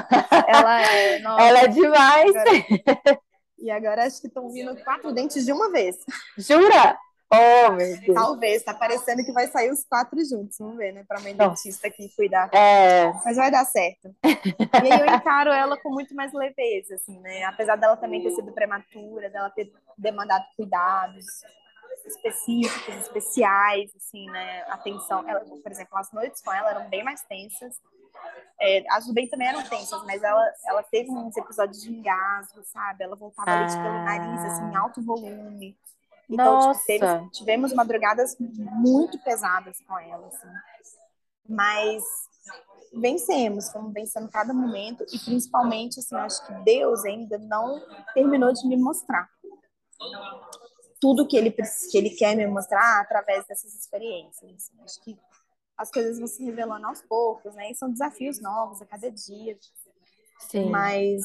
[0.48, 2.36] Ela é, nossa, Ela é demais.
[2.36, 3.22] Agora,
[3.58, 5.96] e agora acho que estão vindo quatro dentes de uma vez.
[6.38, 6.98] Jura?
[7.30, 8.16] Oh, meu Deus.
[8.16, 11.04] Talvez, tá parecendo que vai sair os quatro juntos, vamos ver, né?
[11.06, 12.50] Pra mãe dentista aqui cuidar.
[12.54, 13.12] É.
[13.26, 14.16] Mas vai dar certo.
[14.24, 17.44] e aí eu encaro ela com muito mais leveza, assim, né?
[17.44, 21.26] Apesar dela também ter sido prematura, dela ter demandado cuidados
[22.06, 24.64] específicos, especiais, assim, né?
[24.70, 25.28] Atenção.
[25.28, 27.76] Ela, por exemplo, as noites com ela eram bem mais tensas.
[28.60, 32.64] É, as do bem também eram tensas, mas ela, ela teve uns episódios de engasgo,
[32.64, 33.04] sabe?
[33.04, 33.60] Ela voltava ah.
[33.60, 35.78] leite pelo nariz, assim, em alto volume.
[36.30, 40.48] Então, tipo, teve, tivemos madrugadas muito pesadas com ela, assim.
[41.48, 42.04] Mas
[42.94, 47.82] vencemos, fomos vencendo cada momento e principalmente, assim, acho que Deus ainda não
[48.14, 49.30] terminou de me mostrar
[51.00, 54.52] tudo que ele, que ele quer me mostrar através dessas experiências.
[54.52, 54.82] Assim.
[54.84, 55.18] Acho que
[55.78, 57.72] as coisas vão se revelando aos poucos, né?
[57.72, 59.58] E são desafios novos a cada dia.
[60.40, 60.70] Sim.
[60.70, 61.24] Mas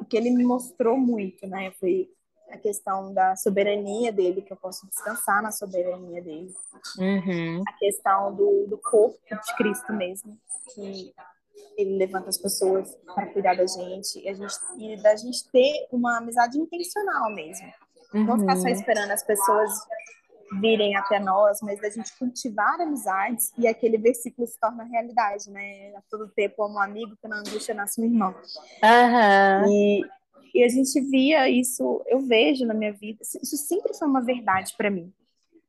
[0.00, 1.72] o que ele me mostrou muito, né?
[1.72, 2.10] Foi
[2.52, 6.54] a questão da soberania dele, que eu posso descansar na soberania dele.
[6.98, 7.62] Uhum.
[7.66, 10.38] A questão do, do corpo de Cristo mesmo,
[10.74, 11.14] que
[11.76, 15.88] ele levanta as pessoas para cuidar da gente e, a gente, e da gente ter
[15.90, 17.72] uma amizade intencional mesmo.
[18.12, 18.24] Uhum.
[18.24, 18.74] Não ficar só uhum.
[18.74, 19.70] esperando as pessoas
[20.60, 25.94] virem até nós, mas da gente cultivar amizades e aquele versículo se torna realidade, né?
[25.96, 28.34] A todo tempo amo um amigo que na angústia nasce um irmão.
[28.82, 29.72] Uhum.
[29.72, 30.04] E
[30.54, 34.74] e a gente via isso, eu vejo na minha vida, isso sempre foi uma verdade
[34.76, 35.12] para mim.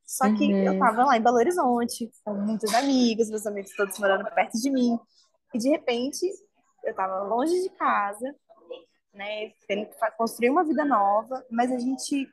[0.05, 0.63] Só que uhum.
[0.63, 4.69] eu tava lá em Belo Horizonte, com muitos amigos, meus amigos todos morando perto de
[4.69, 4.99] mim.
[5.53, 6.29] E de repente,
[6.83, 8.35] eu tava longe de casa,
[9.13, 12.27] né, tendo que construir uma vida nova, mas a gente,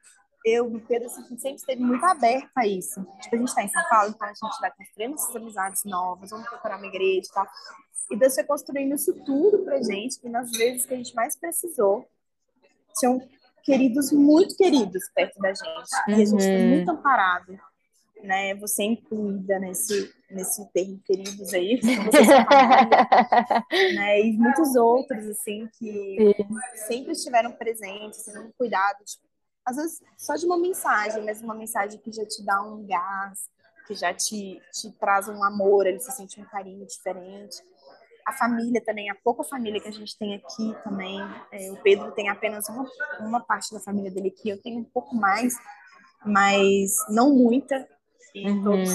[0.44, 3.06] eu e o Pedro, assim, a gente sempre esteve muito aberto a isso.
[3.20, 6.30] Tipo, a gente tá em São Paulo, então a gente vai construindo essas amizades novas,
[6.30, 7.46] vamos procurar uma igreja e tal.
[8.10, 11.38] E Deus foi construindo isso tudo pra gente, e nas vezes que a gente mais
[11.38, 12.06] precisou,
[12.98, 13.20] tinham
[13.62, 15.68] queridos muito queridos perto da gente.
[16.08, 16.18] Uhum.
[16.18, 16.68] E a gente foi uhum.
[16.68, 17.58] muito amparado,
[18.22, 18.54] né?
[18.56, 22.46] Você incluída nesse, nesse termo queridos aí, família,
[23.94, 24.20] né?
[24.20, 26.86] E muitos outros, assim, que Sim.
[26.88, 29.20] sempre estiveram presentes, sendo cuidados.
[29.64, 33.48] Às vezes, só de uma mensagem, mas uma mensagem que já te dá um gás,
[33.86, 37.62] que já te, te traz um amor, ele se sente um carinho diferente
[38.30, 41.20] a família também, a pouca família que a gente tem aqui também.
[41.52, 42.86] É, o Pedro tem apenas uma,
[43.20, 45.54] uma parte da família dele aqui, eu tenho um pouco mais,
[46.24, 47.86] mas não muita.
[48.34, 48.62] E uhum.
[48.62, 48.90] todos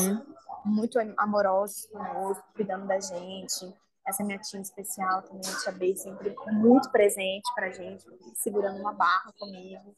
[0.64, 3.74] muito amorosos conosco, cuidando da gente.
[4.08, 8.06] Essa minha tia especial também, a tia B, sempre muito presente pra gente,
[8.36, 9.96] segurando uma barra comigo.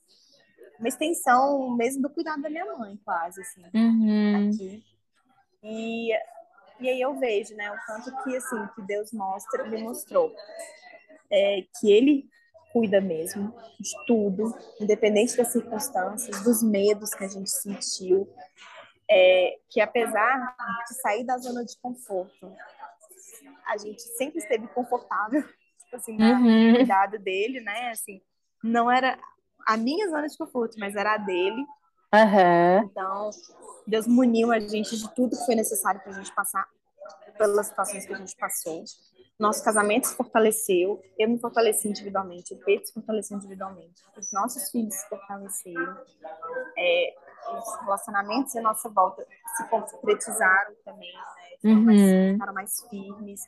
[0.80, 4.50] Uma extensão mesmo do cuidado da minha mãe, quase, assim, uhum.
[4.50, 4.84] aqui.
[5.64, 6.14] E,
[6.80, 10.34] e aí eu vejo, né, o tanto que, assim, que Deus mostra, me mostrou.
[11.30, 12.30] É, que Ele
[12.72, 18.32] cuida mesmo de tudo, independente das circunstâncias, dos medos que a gente sentiu,
[19.10, 20.56] é, que apesar
[20.88, 22.54] de sair da zona de conforto,
[23.66, 25.42] a gente sempre esteve confortável,
[25.84, 26.76] tipo assim, uhum.
[26.76, 27.90] cuidado dele, né?
[27.90, 28.22] Assim,
[28.64, 29.18] não era
[29.66, 31.66] a minha zona de conforto, mas era a dele.
[32.14, 32.86] Uhum.
[32.86, 33.30] Então,
[33.86, 36.68] Deus muniu a gente de tudo que foi necessário para a gente passar
[37.38, 38.84] pelas situações que a gente passou.
[39.40, 44.72] Nosso casamento se fortaleceu, eu me fortaleci individualmente, o Pedro se fortaleceu individualmente, os nossos
[44.72, 45.98] filhos se fortaleceram.
[46.76, 47.14] É,
[47.56, 51.22] os relacionamentos à nossa volta se concretizaram também, né?
[51.64, 51.84] Uhum.
[51.84, 52.02] Mais,
[52.34, 53.42] ficaram mais firmes.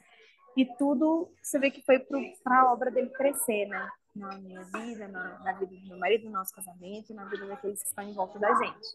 [0.56, 2.00] E tudo, você vê que foi
[2.44, 3.90] para a obra dele crescer, né?
[4.20, 7.82] Na minha vida, na, na, vida do meu marido, no nosso casamento, na vida daqueles
[7.82, 8.88] que estão em volta da gente.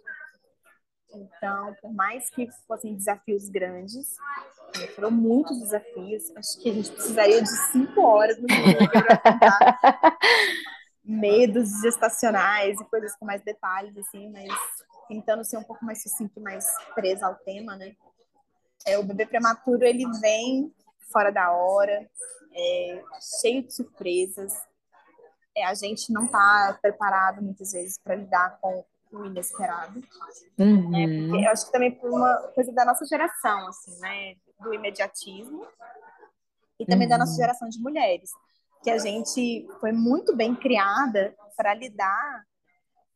[1.14, 4.16] Então, por mais que fossem desafios grandes,
[4.94, 10.18] foram muitos desafios, acho que a gente precisaria de cinco horas no mínimo para contar
[11.02, 14.48] medos gestacionais e coisas com mais detalhes, assim, mas
[15.08, 17.94] tentando ser um pouco mais sucinto, mais presa ao tema, né?
[18.86, 20.70] É, o bebê prematuro, ele vem
[21.10, 22.10] fora da hora,
[22.52, 23.02] é,
[23.40, 24.52] cheio de surpresas.
[25.56, 30.02] É, a gente não está preparado, muitas vezes, para lidar com o inesperado.
[30.58, 30.90] Uhum.
[30.90, 31.28] Né?
[31.28, 34.34] Porque eu acho que também por uma coisa da nossa geração, assim, né?
[34.60, 35.66] Do imediatismo.
[36.78, 37.10] E também uhum.
[37.10, 37.38] da nossa uhum.
[37.38, 38.30] geração de mulheres.
[38.82, 42.44] Que a gente foi muito bem criada para lidar,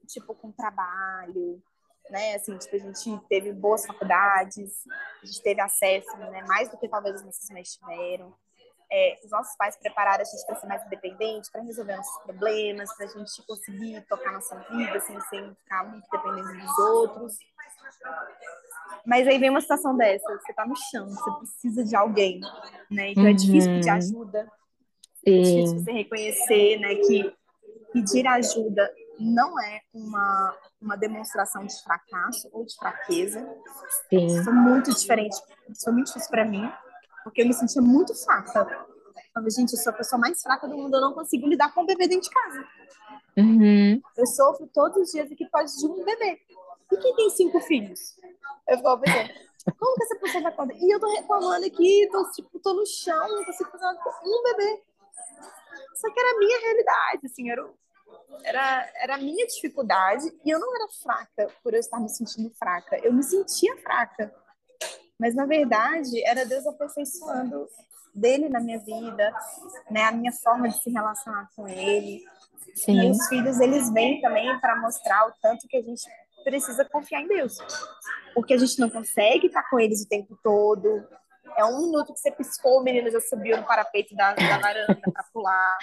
[0.07, 1.61] tipo, com trabalho,
[2.09, 2.37] né?
[2.37, 4.85] Assim, tipo, a gente teve boas faculdades,
[5.23, 6.43] a gente teve acesso, né?
[6.47, 8.35] Mais do que talvez os nossos mães tiveram.
[8.91, 12.95] É, os nossos pais prepararam a gente para ser mais independente, para resolver nossos problemas,
[12.97, 17.37] para a gente conseguir tocar nossa vida assim, sem ficar muito dependendo dos outros.
[19.05, 22.41] Mas aí vem uma situação dessa, você tá no chão, você precisa de alguém,
[22.91, 23.11] né?
[23.11, 23.31] Então uhum.
[23.31, 24.53] é difícil pedir ajuda,
[25.25, 25.39] Sim.
[25.39, 27.35] é difícil você reconhecer, né, que
[27.93, 33.41] pedir ajuda não é uma, uma demonstração de fracasso ou de fraqueza.
[34.09, 34.27] Sim.
[34.27, 35.37] Isso é muito diferente.
[35.69, 36.71] Isso foi muito difícil para mim,
[37.25, 38.61] porque eu me sentia muito fraca.
[38.61, 41.73] Eu falei, gente, eu sou a pessoa mais fraca do mundo, eu não consigo lidar
[41.73, 42.67] com um bebê dentro de casa.
[43.37, 44.01] Uhum.
[44.17, 46.41] Eu sofro todos os dias aqui por causa de um bebê.
[46.91, 48.17] E quem tem cinco filhos?
[48.67, 49.31] Eu ficava pensando,
[49.79, 50.75] como que essa pessoa vai conta?
[50.75, 54.11] E eu tô reclamando aqui, tô, tipo, tô no chão, não consigo fazer nada com
[54.29, 54.83] um bebê.
[55.95, 57.69] Só que era a minha realidade, assim, era
[58.45, 62.51] era, era a minha dificuldade e eu não era fraca por eu estar me sentindo
[62.51, 62.99] fraca.
[63.03, 64.35] Eu me sentia fraca.
[65.19, 67.67] Mas, na verdade, era Deus aperfeiçoando
[68.15, 69.33] dele na minha vida,
[69.91, 70.05] né?
[70.05, 72.25] A minha forma de se relacionar com ele.
[72.75, 73.01] Sim.
[73.01, 76.03] E os filhos, eles vêm também para mostrar o tanto que a gente
[76.45, 77.57] precisa confiar em Deus.
[78.35, 81.07] Porque a gente não consegue estar com eles o tempo todo.
[81.57, 85.01] É um minuto que você piscou, o menino já subiu no parapeito da, da varanda
[85.13, 85.79] para pular,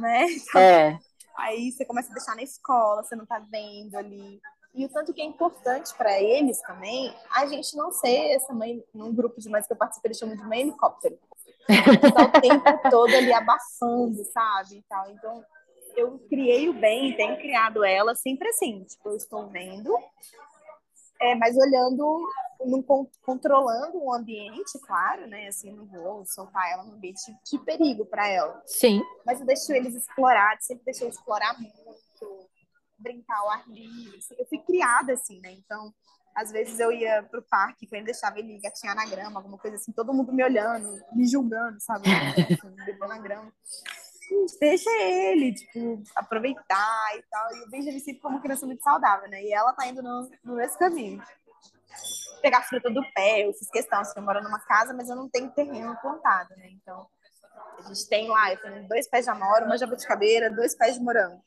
[0.00, 0.26] né?
[0.30, 0.98] Então, é.
[1.36, 4.40] Aí você começa a deixar na escola, você não tá vendo ali.
[4.74, 8.82] E o tanto que é importante para eles também, a gente não ser essa mãe,
[8.94, 11.18] num grupo de mães que eu participo, eles chamam de mãe helicóptero.
[11.66, 14.76] Tá o tempo todo ali abafando, sabe?
[14.76, 15.10] E tal.
[15.10, 15.44] Então,
[15.96, 18.84] eu criei o bem, tenho criado ela sempre assim.
[18.84, 19.92] Tipo, eu estou vendo,
[21.20, 22.26] é, mas olhando,
[22.64, 22.82] não,
[23.22, 25.48] controlando o ambiente, claro, né?
[25.48, 28.62] Assim, não vou soltar ela no ambiente de, perigo para ela.
[28.64, 29.02] Sim.
[29.26, 32.39] Mas eu deixo eles explorar, sempre deixei explorar muito,
[33.00, 34.18] brincar ao ar livre.
[34.18, 35.52] Assim, eu fui criada assim, né?
[35.52, 35.92] Então,
[36.34, 39.92] às vezes eu ia pro parque, quando deixava ele gatinhar na grama, alguma coisa assim,
[39.92, 42.04] todo mundo me olhando, me julgando, sabe?
[42.60, 43.52] Assim, na grama
[44.60, 47.56] deixa ele, tipo, aproveitar e tal.
[47.56, 49.42] E o Benjamin sempre foi uma criança muito saudável, né?
[49.42, 51.22] E ela tá indo no, no mesmo caminho.
[52.40, 55.28] Pegar fruta do pé, eu fiz questão, assim, eu moro numa casa, mas eu não
[55.28, 56.68] tenho terreno plantado, né?
[56.70, 57.06] Então,
[57.78, 61.02] a gente tem lá, eu tenho dois pés de amora, uma jabuticabeira, dois pés de
[61.02, 61.42] morango.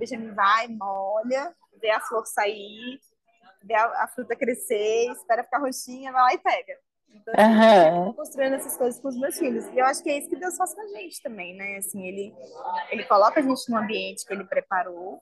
[0.00, 2.98] Benjamin vai, molha, vê a flor sair,
[3.62, 6.78] vê a, a fruta crescer, espera ficar roxinha, vai lá e pega.
[7.12, 8.06] Então, assim, uhum.
[8.06, 9.66] eu construindo essas coisas com os meus filhos.
[9.66, 11.76] E eu acho que é isso que Deus faz com a gente também, né?
[11.76, 12.34] Assim, ele,
[12.90, 15.20] ele coloca a gente num ambiente que ele preparou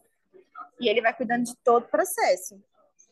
[0.79, 2.62] e ele vai cuidando de todo o processo.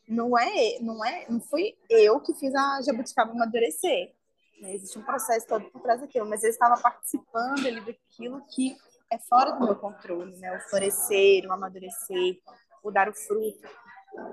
[0.06, 4.14] Não é, não é, não fui eu que fiz a jabuticaba amadurecer.
[4.60, 4.74] Né?
[4.74, 8.76] Existe um processo todo por trás daquilo, mas eu estava participando ali daquilo que
[9.10, 10.56] é fora do meu controle, né?
[10.56, 12.38] O florescer, o amadurecer,
[12.82, 13.68] o dar o fruto.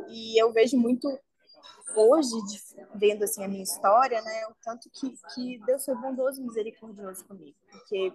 [0.09, 1.07] E eu vejo muito
[1.95, 2.32] hoje,
[2.95, 7.26] vendo assim a minha história, né, o tanto que, que Deus foi bondoso e misericordioso
[7.26, 7.55] comigo.
[7.71, 8.13] Porque,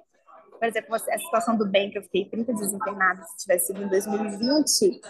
[0.58, 3.82] por exemplo, a situação do bem, que eu fiquei 30 dias internada, se tivesse sido
[3.82, 5.00] em 2020,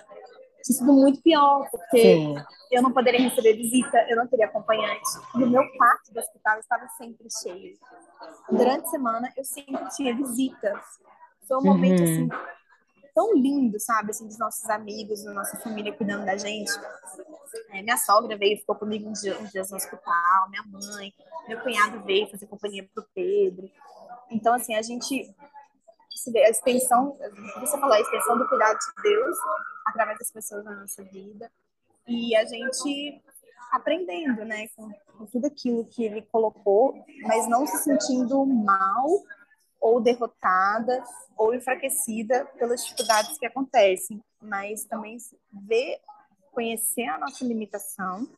[0.62, 2.34] tinha sido muito pior, porque Sim.
[2.70, 5.08] eu não poderia receber visita, eu não teria acompanhante.
[5.36, 7.78] E o meu quarto do hospital estava sempre cheio.
[8.50, 10.80] Durante a semana, eu sempre tinha visitas.
[11.48, 12.04] Foi um momento, uhum.
[12.04, 12.28] assim,
[13.14, 14.10] tão lindo, sabe?
[14.10, 16.70] Assim, dos nossos amigos, da nossa família cuidando da gente.
[17.70, 21.12] É, minha sogra veio, ficou comigo uns dias, uns dias no hospital, minha mãe,
[21.48, 23.68] meu cunhado veio fazer companhia pro Pedro.
[24.30, 25.34] Então, assim, a gente
[26.36, 27.16] a extensão,
[27.60, 29.36] você falou, a extensão do cuidado de Deus
[29.86, 31.50] através das pessoas na nossa vida
[32.06, 33.22] e a gente
[33.72, 39.06] aprendendo, né, com, com tudo aquilo que ele colocou, mas não se sentindo mal
[39.80, 41.02] ou derrotada
[41.36, 45.16] ou enfraquecida pelas dificuldades que acontecem, mas também
[45.52, 46.00] ver,
[46.52, 48.28] conhecer a nossa limitação,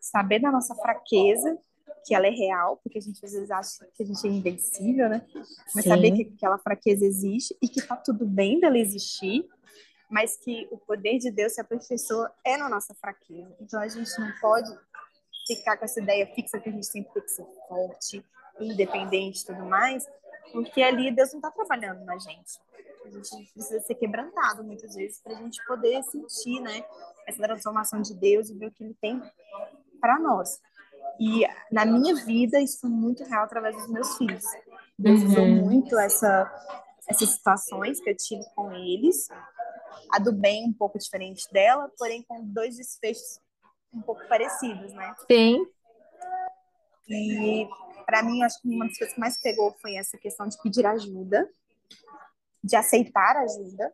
[0.00, 1.58] saber da nossa fraqueza,
[2.06, 5.08] que ela é real, porque a gente às vezes acha que a gente é invencível,
[5.08, 5.26] né?
[5.74, 5.90] Mas Sim.
[5.90, 9.48] saber que aquela fraqueza existe e que tá tudo bem dela existir,
[10.10, 13.56] mas que o poder de Deus se aperfeiçoa é na nossa fraqueza.
[13.58, 14.70] Então a gente não pode
[15.46, 18.24] ficar com essa ideia fixa que a gente sempre tem que ser forte,
[18.60, 20.06] independente e tudo mais,
[20.54, 22.60] porque ali Deus não está trabalhando na gente.
[23.04, 26.84] A gente precisa ser quebrantado muitas vezes para a gente poder sentir, né,
[27.26, 29.20] essa transformação de Deus e ver o que Ele tem
[30.00, 30.60] para nós.
[31.18, 34.44] E na minha vida isso foi muito real através dos meus filhos.
[34.96, 35.28] Deus uhum.
[35.28, 36.50] usou muito essa,
[37.08, 39.28] essas situações que eu tive com eles.
[40.12, 43.40] A do bem um pouco diferente dela, porém com dois desfechos
[43.92, 45.14] um pouco parecidos, né?
[45.30, 45.66] Sim.
[47.08, 47.68] E
[48.04, 50.86] para mim, acho que uma das coisas que mais pegou foi essa questão de pedir
[50.86, 51.48] ajuda,
[52.62, 53.92] de aceitar ajuda,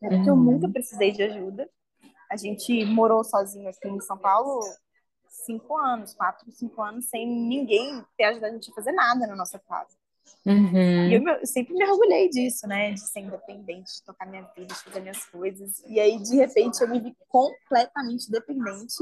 [0.00, 0.08] né?
[0.10, 0.36] porque uhum.
[0.36, 1.68] eu nunca precisei de ajuda.
[2.30, 4.60] A gente morou sozinho aqui em São Paulo
[5.46, 9.36] cinco anos, quatro, cinco anos, sem ninguém ter ajudado a gente a fazer nada na
[9.36, 9.96] nossa casa.
[10.44, 11.08] Uhum.
[11.08, 12.92] E eu, eu, sempre me orgulhei disso, né?
[12.92, 15.82] De ser independente, de tocar minha vida, de fazer minhas coisas.
[15.86, 18.94] E aí, de repente, eu me vi completamente dependente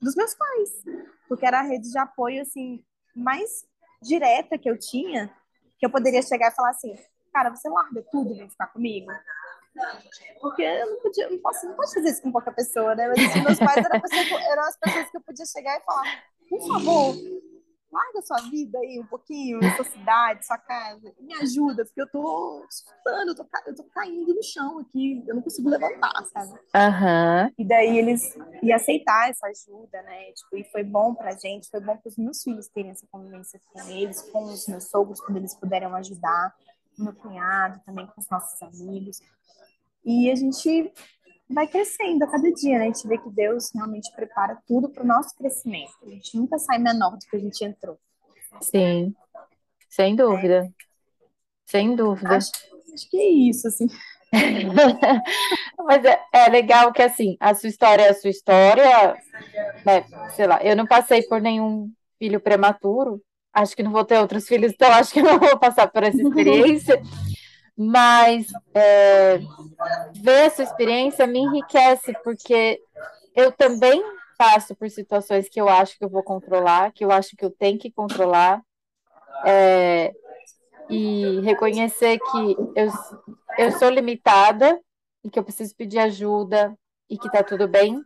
[0.00, 0.70] dos meus pais.
[1.28, 2.84] Porque era a rede de apoio, assim,
[3.14, 3.64] mais
[4.00, 5.32] direta que eu tinha,
[5.78, 6.94] que eu poderia chegar e falar assim,
[7.32, 9.10] cara, você larga tudo e vem ficar comigo?
[10.40, 13.08] Porque eu não podia, não posso, não posso fazer isso com qualquer pessoa, né?
[13.08, 16.68] Mas meus pais eram, pessoa, eram as pessoas que eu podia chegar e falar, por
[16.68, 17.14] favor,
[17.92, 22.66] larga sua vida aí um pouquinho, sua cidade, sua casa, me ajuda, porque eu tô
[22.70, 26.52] sufocando, eu tô, eu tô caindo no chão aqui, eu não consigo levantar, sabe?
[26.52, 27.54] Uhum.
[27.58, 30.32] E daí eles iam aceitar essa ajuda, né?
[30.32, 33.60] Tipo, e foi bom pra gente, foi bom para os meus filhos terem essa convivência
[33.72, 36.54] com eles, com os meus sogros, quando eles puderam ajudar,
[36.98, 39.20] meu cunhado, também com os nossos amigos.
[40.04, 40.92] E a gente
[41.52, 42.84] vai crescendo a cada dia, né?
[42.84, 45.92] A gente vê que Deus realmente prepara tudo para o nosso crescimento.
[46.02, 47.98] A gente nunca sai menor do que a gente entrou.
[48.60, 49.14] Sim,
[49.88, 50.66] sem dúvida.
[50.66, 50.92] É.
[51.66, 52.36] Sem dúvida.
[52.36, 52.50] Acho,
[52.92, 53.86] acho, que é isso, assim.
[55.84, 59.16] Mas é, é, legal que, assim, a sua história é a sua história,
[59.84, 60.04] né?
[60.34, 63.22] Sei lá, eu não passei por nenhum filho prematuro,
[63.52, 66.16] acho que não vou ter outros filhos, então acho que não vou passar por essa
[66.22, 67.02] experiência.
[67.76, 69.38] Mas é,
[70.14, 72.80] ver essa experiência me enriquece, porque
[73.34, 74.02] eu também
[74.36, 77.50] passo por situações que eu acho que eu vou controlar, que eu acho que eu
[77.50, 78.62] tenho que controlar,
[79.44, 80.12] é,
[80.88, 82.92] e reconhecer que eu,
[83.58, 84.80] eu sou limitada
[85.24, 86.76] e que eu preciso pedir ajuda
[87.08, 88.02] e que tá tudo bem.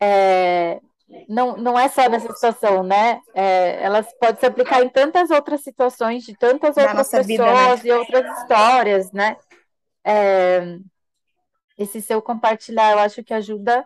[0.00, 0.80] É,
[1.28, 3.20] não, não é só nessa situação, né?
[3.34, 7.80] É, elas podem se aplicar em tantas outras situações, de tantas outras pessoas vida, né?
[7.84, 9.36] e outras histórias, né?
[10.04, 10.78] É,
[11.76, 13.84] esse seu compartilhar, eu acho que ajuda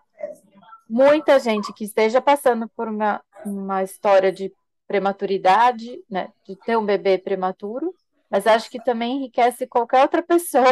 [0.89, 4.53] muita gente que esteja passando por uma, uma história de
[4.87, 6.29] prematuridade, né?
[6.47, 7.95] De ter um bebê prematuro,
[8.31, 10.65] mas acho que também enriquece qualquer outra pessoa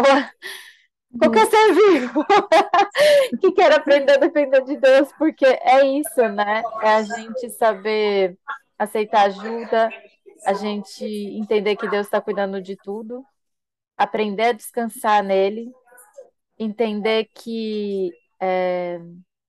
[1.18, 2.24] qualquer ser vivo
[3.40, 6.62] que quer aprender a depender de Deus, porque é isso, né?
[6.82, 8.38] É a gente saber
[8.78, 9.90] aceitar ajuda,
[10.44, 13.24] a gente entender que Deus está cuidando de tudo,
[13.96, 15.70] aprender a descansar nele,
[16.58, 18.10] entender que
[18.40, 19.00] é,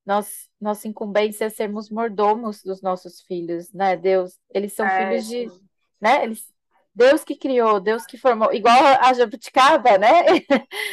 [0.06, 3.98] nós, nossa incumbência é sermos mordomos dos nossos filhos, né?
[3.98, 5.52] Deus, eles são é, filhos de,
[6.00, 6.24] né?
[6.24, 6.53] Eles
[6.96, 10.26] Deus que criou, Deus que formou, igual a jabuticaba, né?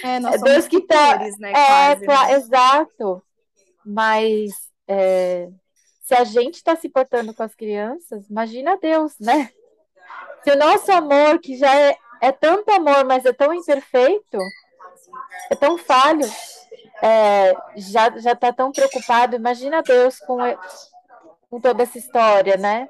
[0.02, 1.50] É, nós é Deus que tá, né?
[1.50, 2.32] É, quase, né?
[2.32, 3.22] exato.
[3.84, 4.52] Mas
[4.88, 5.48] é,
[6.02, 9.50] se a gente está se portando com as crianças, imagina Deus, né?
[10.42, 14.38] Se o nosso amor, que já é, é tanto amor, mas é tão imperfeito,
[15.50, 16.26] é tão falho,
[17.02, 19.36] é, já já está tão preocupado.
[19.36, 20.38] Imagina Deus com,
[21.50, 22.88] com toda essa história, né?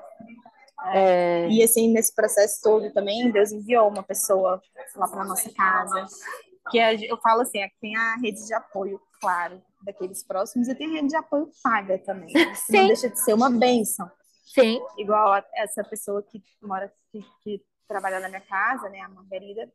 [0.87, 1.49] É...
[1.49, 4.61] E assim, nesse processo todo também, Deus enviou uma pessoa
[4.97, 6.07] lá para nossa casa.
[6.71, 10.87] Que eu falo assim, aqui tem a rede de apoio, claro, daqueles próximos, e tem
[10.87, 12.29] a rede de apoio paga também.
[12.55, 12.77] Sim.
[12.77, 14.11] Não deixa de ser uma bênção.
[14.45, 14.81] Sim.
[14.99, 19.71] Igual essa pessoa que mora, que, que trabalha na minha casa, né, a Margarida,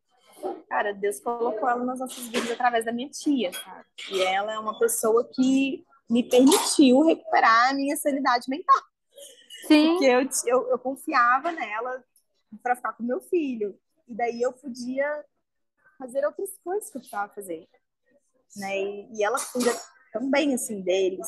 [0.70, 3.86] cara, Deus colocou ela nas nossas vidas através da minha tia, sabe?
[4.12, 8.82] E ela é uma pessoa que me permitiu recuperar a minha sanidade mental.
[9.68, 9.92] Sim.
[9.92, 12.04] Porque eu, eu, eu confiava nela
[12.62, 13.78] para ficar com meu filho.
[14.08, 15.26] E daí eu podia
[15.98, 17.68] fazer outras coisas que eu precisava fazer.
[18.56, 18.80] Né?
[18.80, 19.72] E, e ela cuida
[20.14, 21.28] também, assim, deles.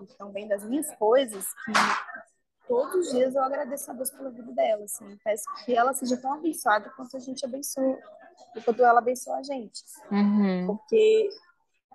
[0.00, 1.72] E também das minhas coisas que
[2.66, 5.18] todos os dias eu agradeço a Deus pela vida dela, assim.
[5.24, 7.98] Peço que ela seja tão abençoada quanto a gente abençoa,
[8.64, 9.82] quanto ela abençoa a gente.
[10.10, 10.66] Uhum.
[10.66, 11.30] Porque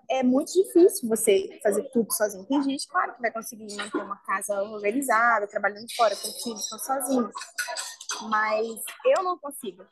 [0.10, 2.46] é muito difícil você fazer tudo sozinho.
[2.46, 6.80] Tem gente, claro, que vai conseguir manter uma casa organizada, trabalhando fora, com filhos, estão
[6.80, 7.32] sozinhos.
[8.30, 9.86] Mas eu não consigo.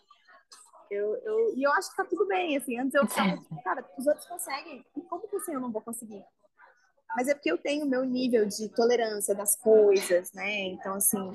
[0.90, 2.80] Eu, eu, e eu acho que tá tudo bem, assim.
[2.80, 4.84] Antes eu ficava, cara, os outros conseguem.
[5.08, 6.24] Como que assim eu não vou conseguir?
[7.16, 10.66] Mas é porque eu tenho o meu nível de tolerância das coisas, né?
[10.66, 11.34] Então, assim,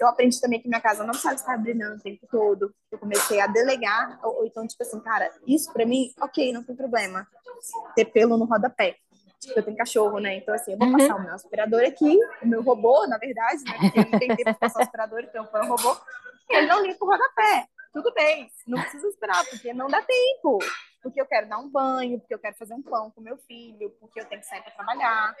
[0.00, 2.74] eu aprendi também que minha casa não precisa estar brilhando o tempo todo.
[2.90, 6.64] Eu comecei a delegar, ou, ou então, tipo assim, cara, isso pra mim, ok, não
[6.64, 7.26] tem problema
[7.94, 8.96] ter pelo no rodapé.
[9.40, 10.36] Tipo, eu tenho cachorro, né?
[10.36, 10.96] Então, assim, eu vou uhum.
[10.96, 13.90] passar o meu aspirador aqui, o meu robô, na verdade, né?
[13.90, 15.96] Porque tempo para passar o aspirador, então foi um robô.
[16.50, 17.66] E ele não limpa o rodapé.
[17.92, 20.58] Tudo bem, não precisa esperar, porque não dá tempo.
[21.02, 23.90] Porque eu quero dar um banho, porque eu quero fazer um pão com meu filho,
[24.00, 25.34] porque eu tenho que sair para trabalhar,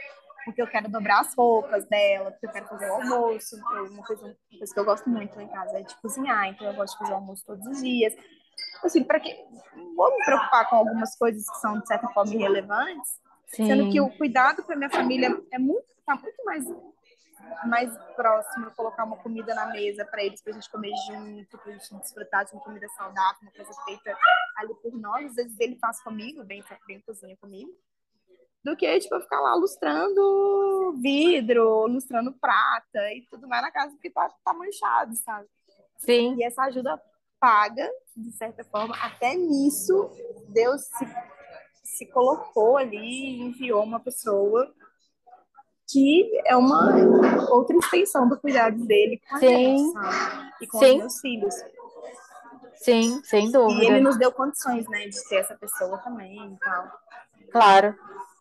[0.44, 3.56] porque eu quero dobrar as roupas dela, porque eu quero fazer o almoço.
[3.56, 6.66] Uma coisa, uma coisa que eu gosto muito lá em casa é de cozinhar, então
[6.66, 8.14] eu gosto de fazer o almoço todos os dias
[8.82, 9.34] assim, para que
[9.96, 13.66] vou me preocupar com algumas coisas que são de certa forma irrelevantes, Sim.
[13.66, 16.64] sendo que o cuidado para minha família é muito tá muito mais
[17.66, 21.72] mais próximo, colocar uma comida na mesa para eles, para a gente comer junto, para
[21.72, 24.16] a gente desfrutar de uma comida saudável, uma coisa feita
[24.56, 25.26] ali por nós.
[25.26, 27.70] Às vezes ele faz comigo, bem, bem cozinha comigo,
[28.64, 33.92] do que tipo, eu ficar lá lustrando vidro, lustrando prata e tudo mais na casa,
[33.92, 35.46] porque tá, tá manchado, sabe?
[35.98, 36.34] Sim.
[36.38, 37.00] E essa ajuda
[37.40, 40.10] paga, de certa forma, até nisso
[40.48, 41.06] Deus se,
[41.84, 44.72] se colocou ali, enviou uma pessoa
[45.86, 46.94] que é uma
[47.50, 49.46] outra extensão do cuidado dele com Sim.
[49.96, 50.92] a gente, e com Sim.
[50.92, 51.54] os meus filhos.
[52.76, 53.82] Sim, sem dúvida.
[53.82, 56.92] E ele nos deu condições, né, de ter essa pessoa também e tal.
[57.50, 57.94] Claro,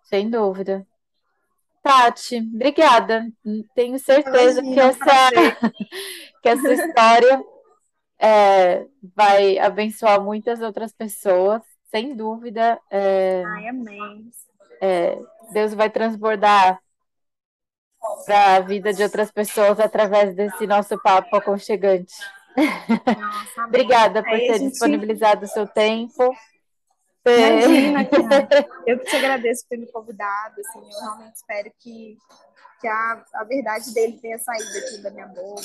[0.03, 0.85] sem dúvida.
[1.81, 3.27] Tati, obrigada.
[3.75, 5.71] Tenho certeza Imagina, que essa,
[6.41, 7.43] que essa história
[8.23, 12.79] é, vai abençoar muitas outras pessoas, sem dúvida.
[12.89, 14.31] É, Ai, amém.
[14.81, 15.19] É,
[15.51, 16.79] Deus vai transbordar
[18.25, 22.13] para a vida de outras pessoas através desse nosso papo aconchegante.
[22.55, 24.69] Nossa, Obrigada por ter gente...
[24.69, 26.33] disponibilizado o seu tempo.
[27.25, 28.67] Imagina, cara.
[28.87, 30.61] Eu que te agradeço por me convidado.
[30.61, 32.17] Assim, eu realmente espero que,
[32.79, 35.61] que a, a verdade dele tenha saído aqui da minha boca.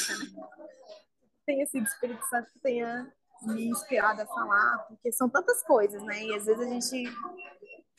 [1.49, 3.11] Tenha sido o Espírito Santo que tenha
[3.41, 6.23] me inspirado a falar, porque são tantas coisas, né?
[6.23, 7.05] E às vezes a gente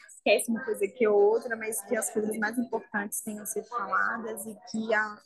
[0.08, 4.56] esquece uma coisa ou outra, mas que as coisas mais importantes tenham sido faladas e
[4.70, 5.20] que a,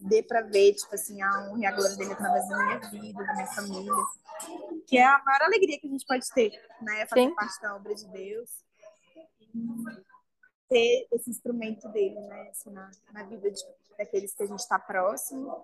[0.00, 3.24] dê para ver, tipo assim, a honra e a glória dele através da minha vida,
[3.24, 3.92] da minha família,
[4.88, 6.50] que é a maior alegria que a gente pode ter,
[6.82, 7.06] né?
[7.06, 7.34] Fazer Sim.
[7.36, 8.50] parte da obra de Deus.
[10.68, 12.48] Ter esse instrumento dele, né?
[12.50, 13.62] Assim, na, na vida de,
[13.96, 15.62] daqueles que a gente está próximo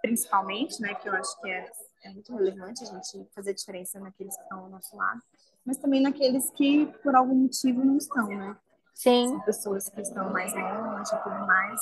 [0.00, 1.70] principalmente, né, que eu acho que é,
[2.04, 5.20] é muito relevante a gente fazer diferença naqueles que estão ao nosso lado,
[5.64, 8.56] mas também naqueles que por algum motivo não estão, né?
[8.94, 9.28] Sim.
[9.28, 11.80] São pessoas que estão mais longe e tudo mais,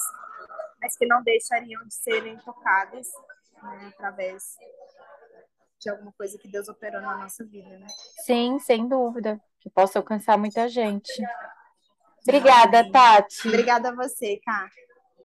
[0.81, 3.07] mas que não deixariam de serem tocadas
[3.63, 4.43] né, através
[5.81, 7.87] de alguma coisa que Deus operou na nossa vida, né?
[8.25, 11.13] Sim, sem dúvida, que possa alcançar muita gente.
[12.23, 13.49] Obrigada, Tati.
[13.49, 14.69] Obrigada a você, Cá.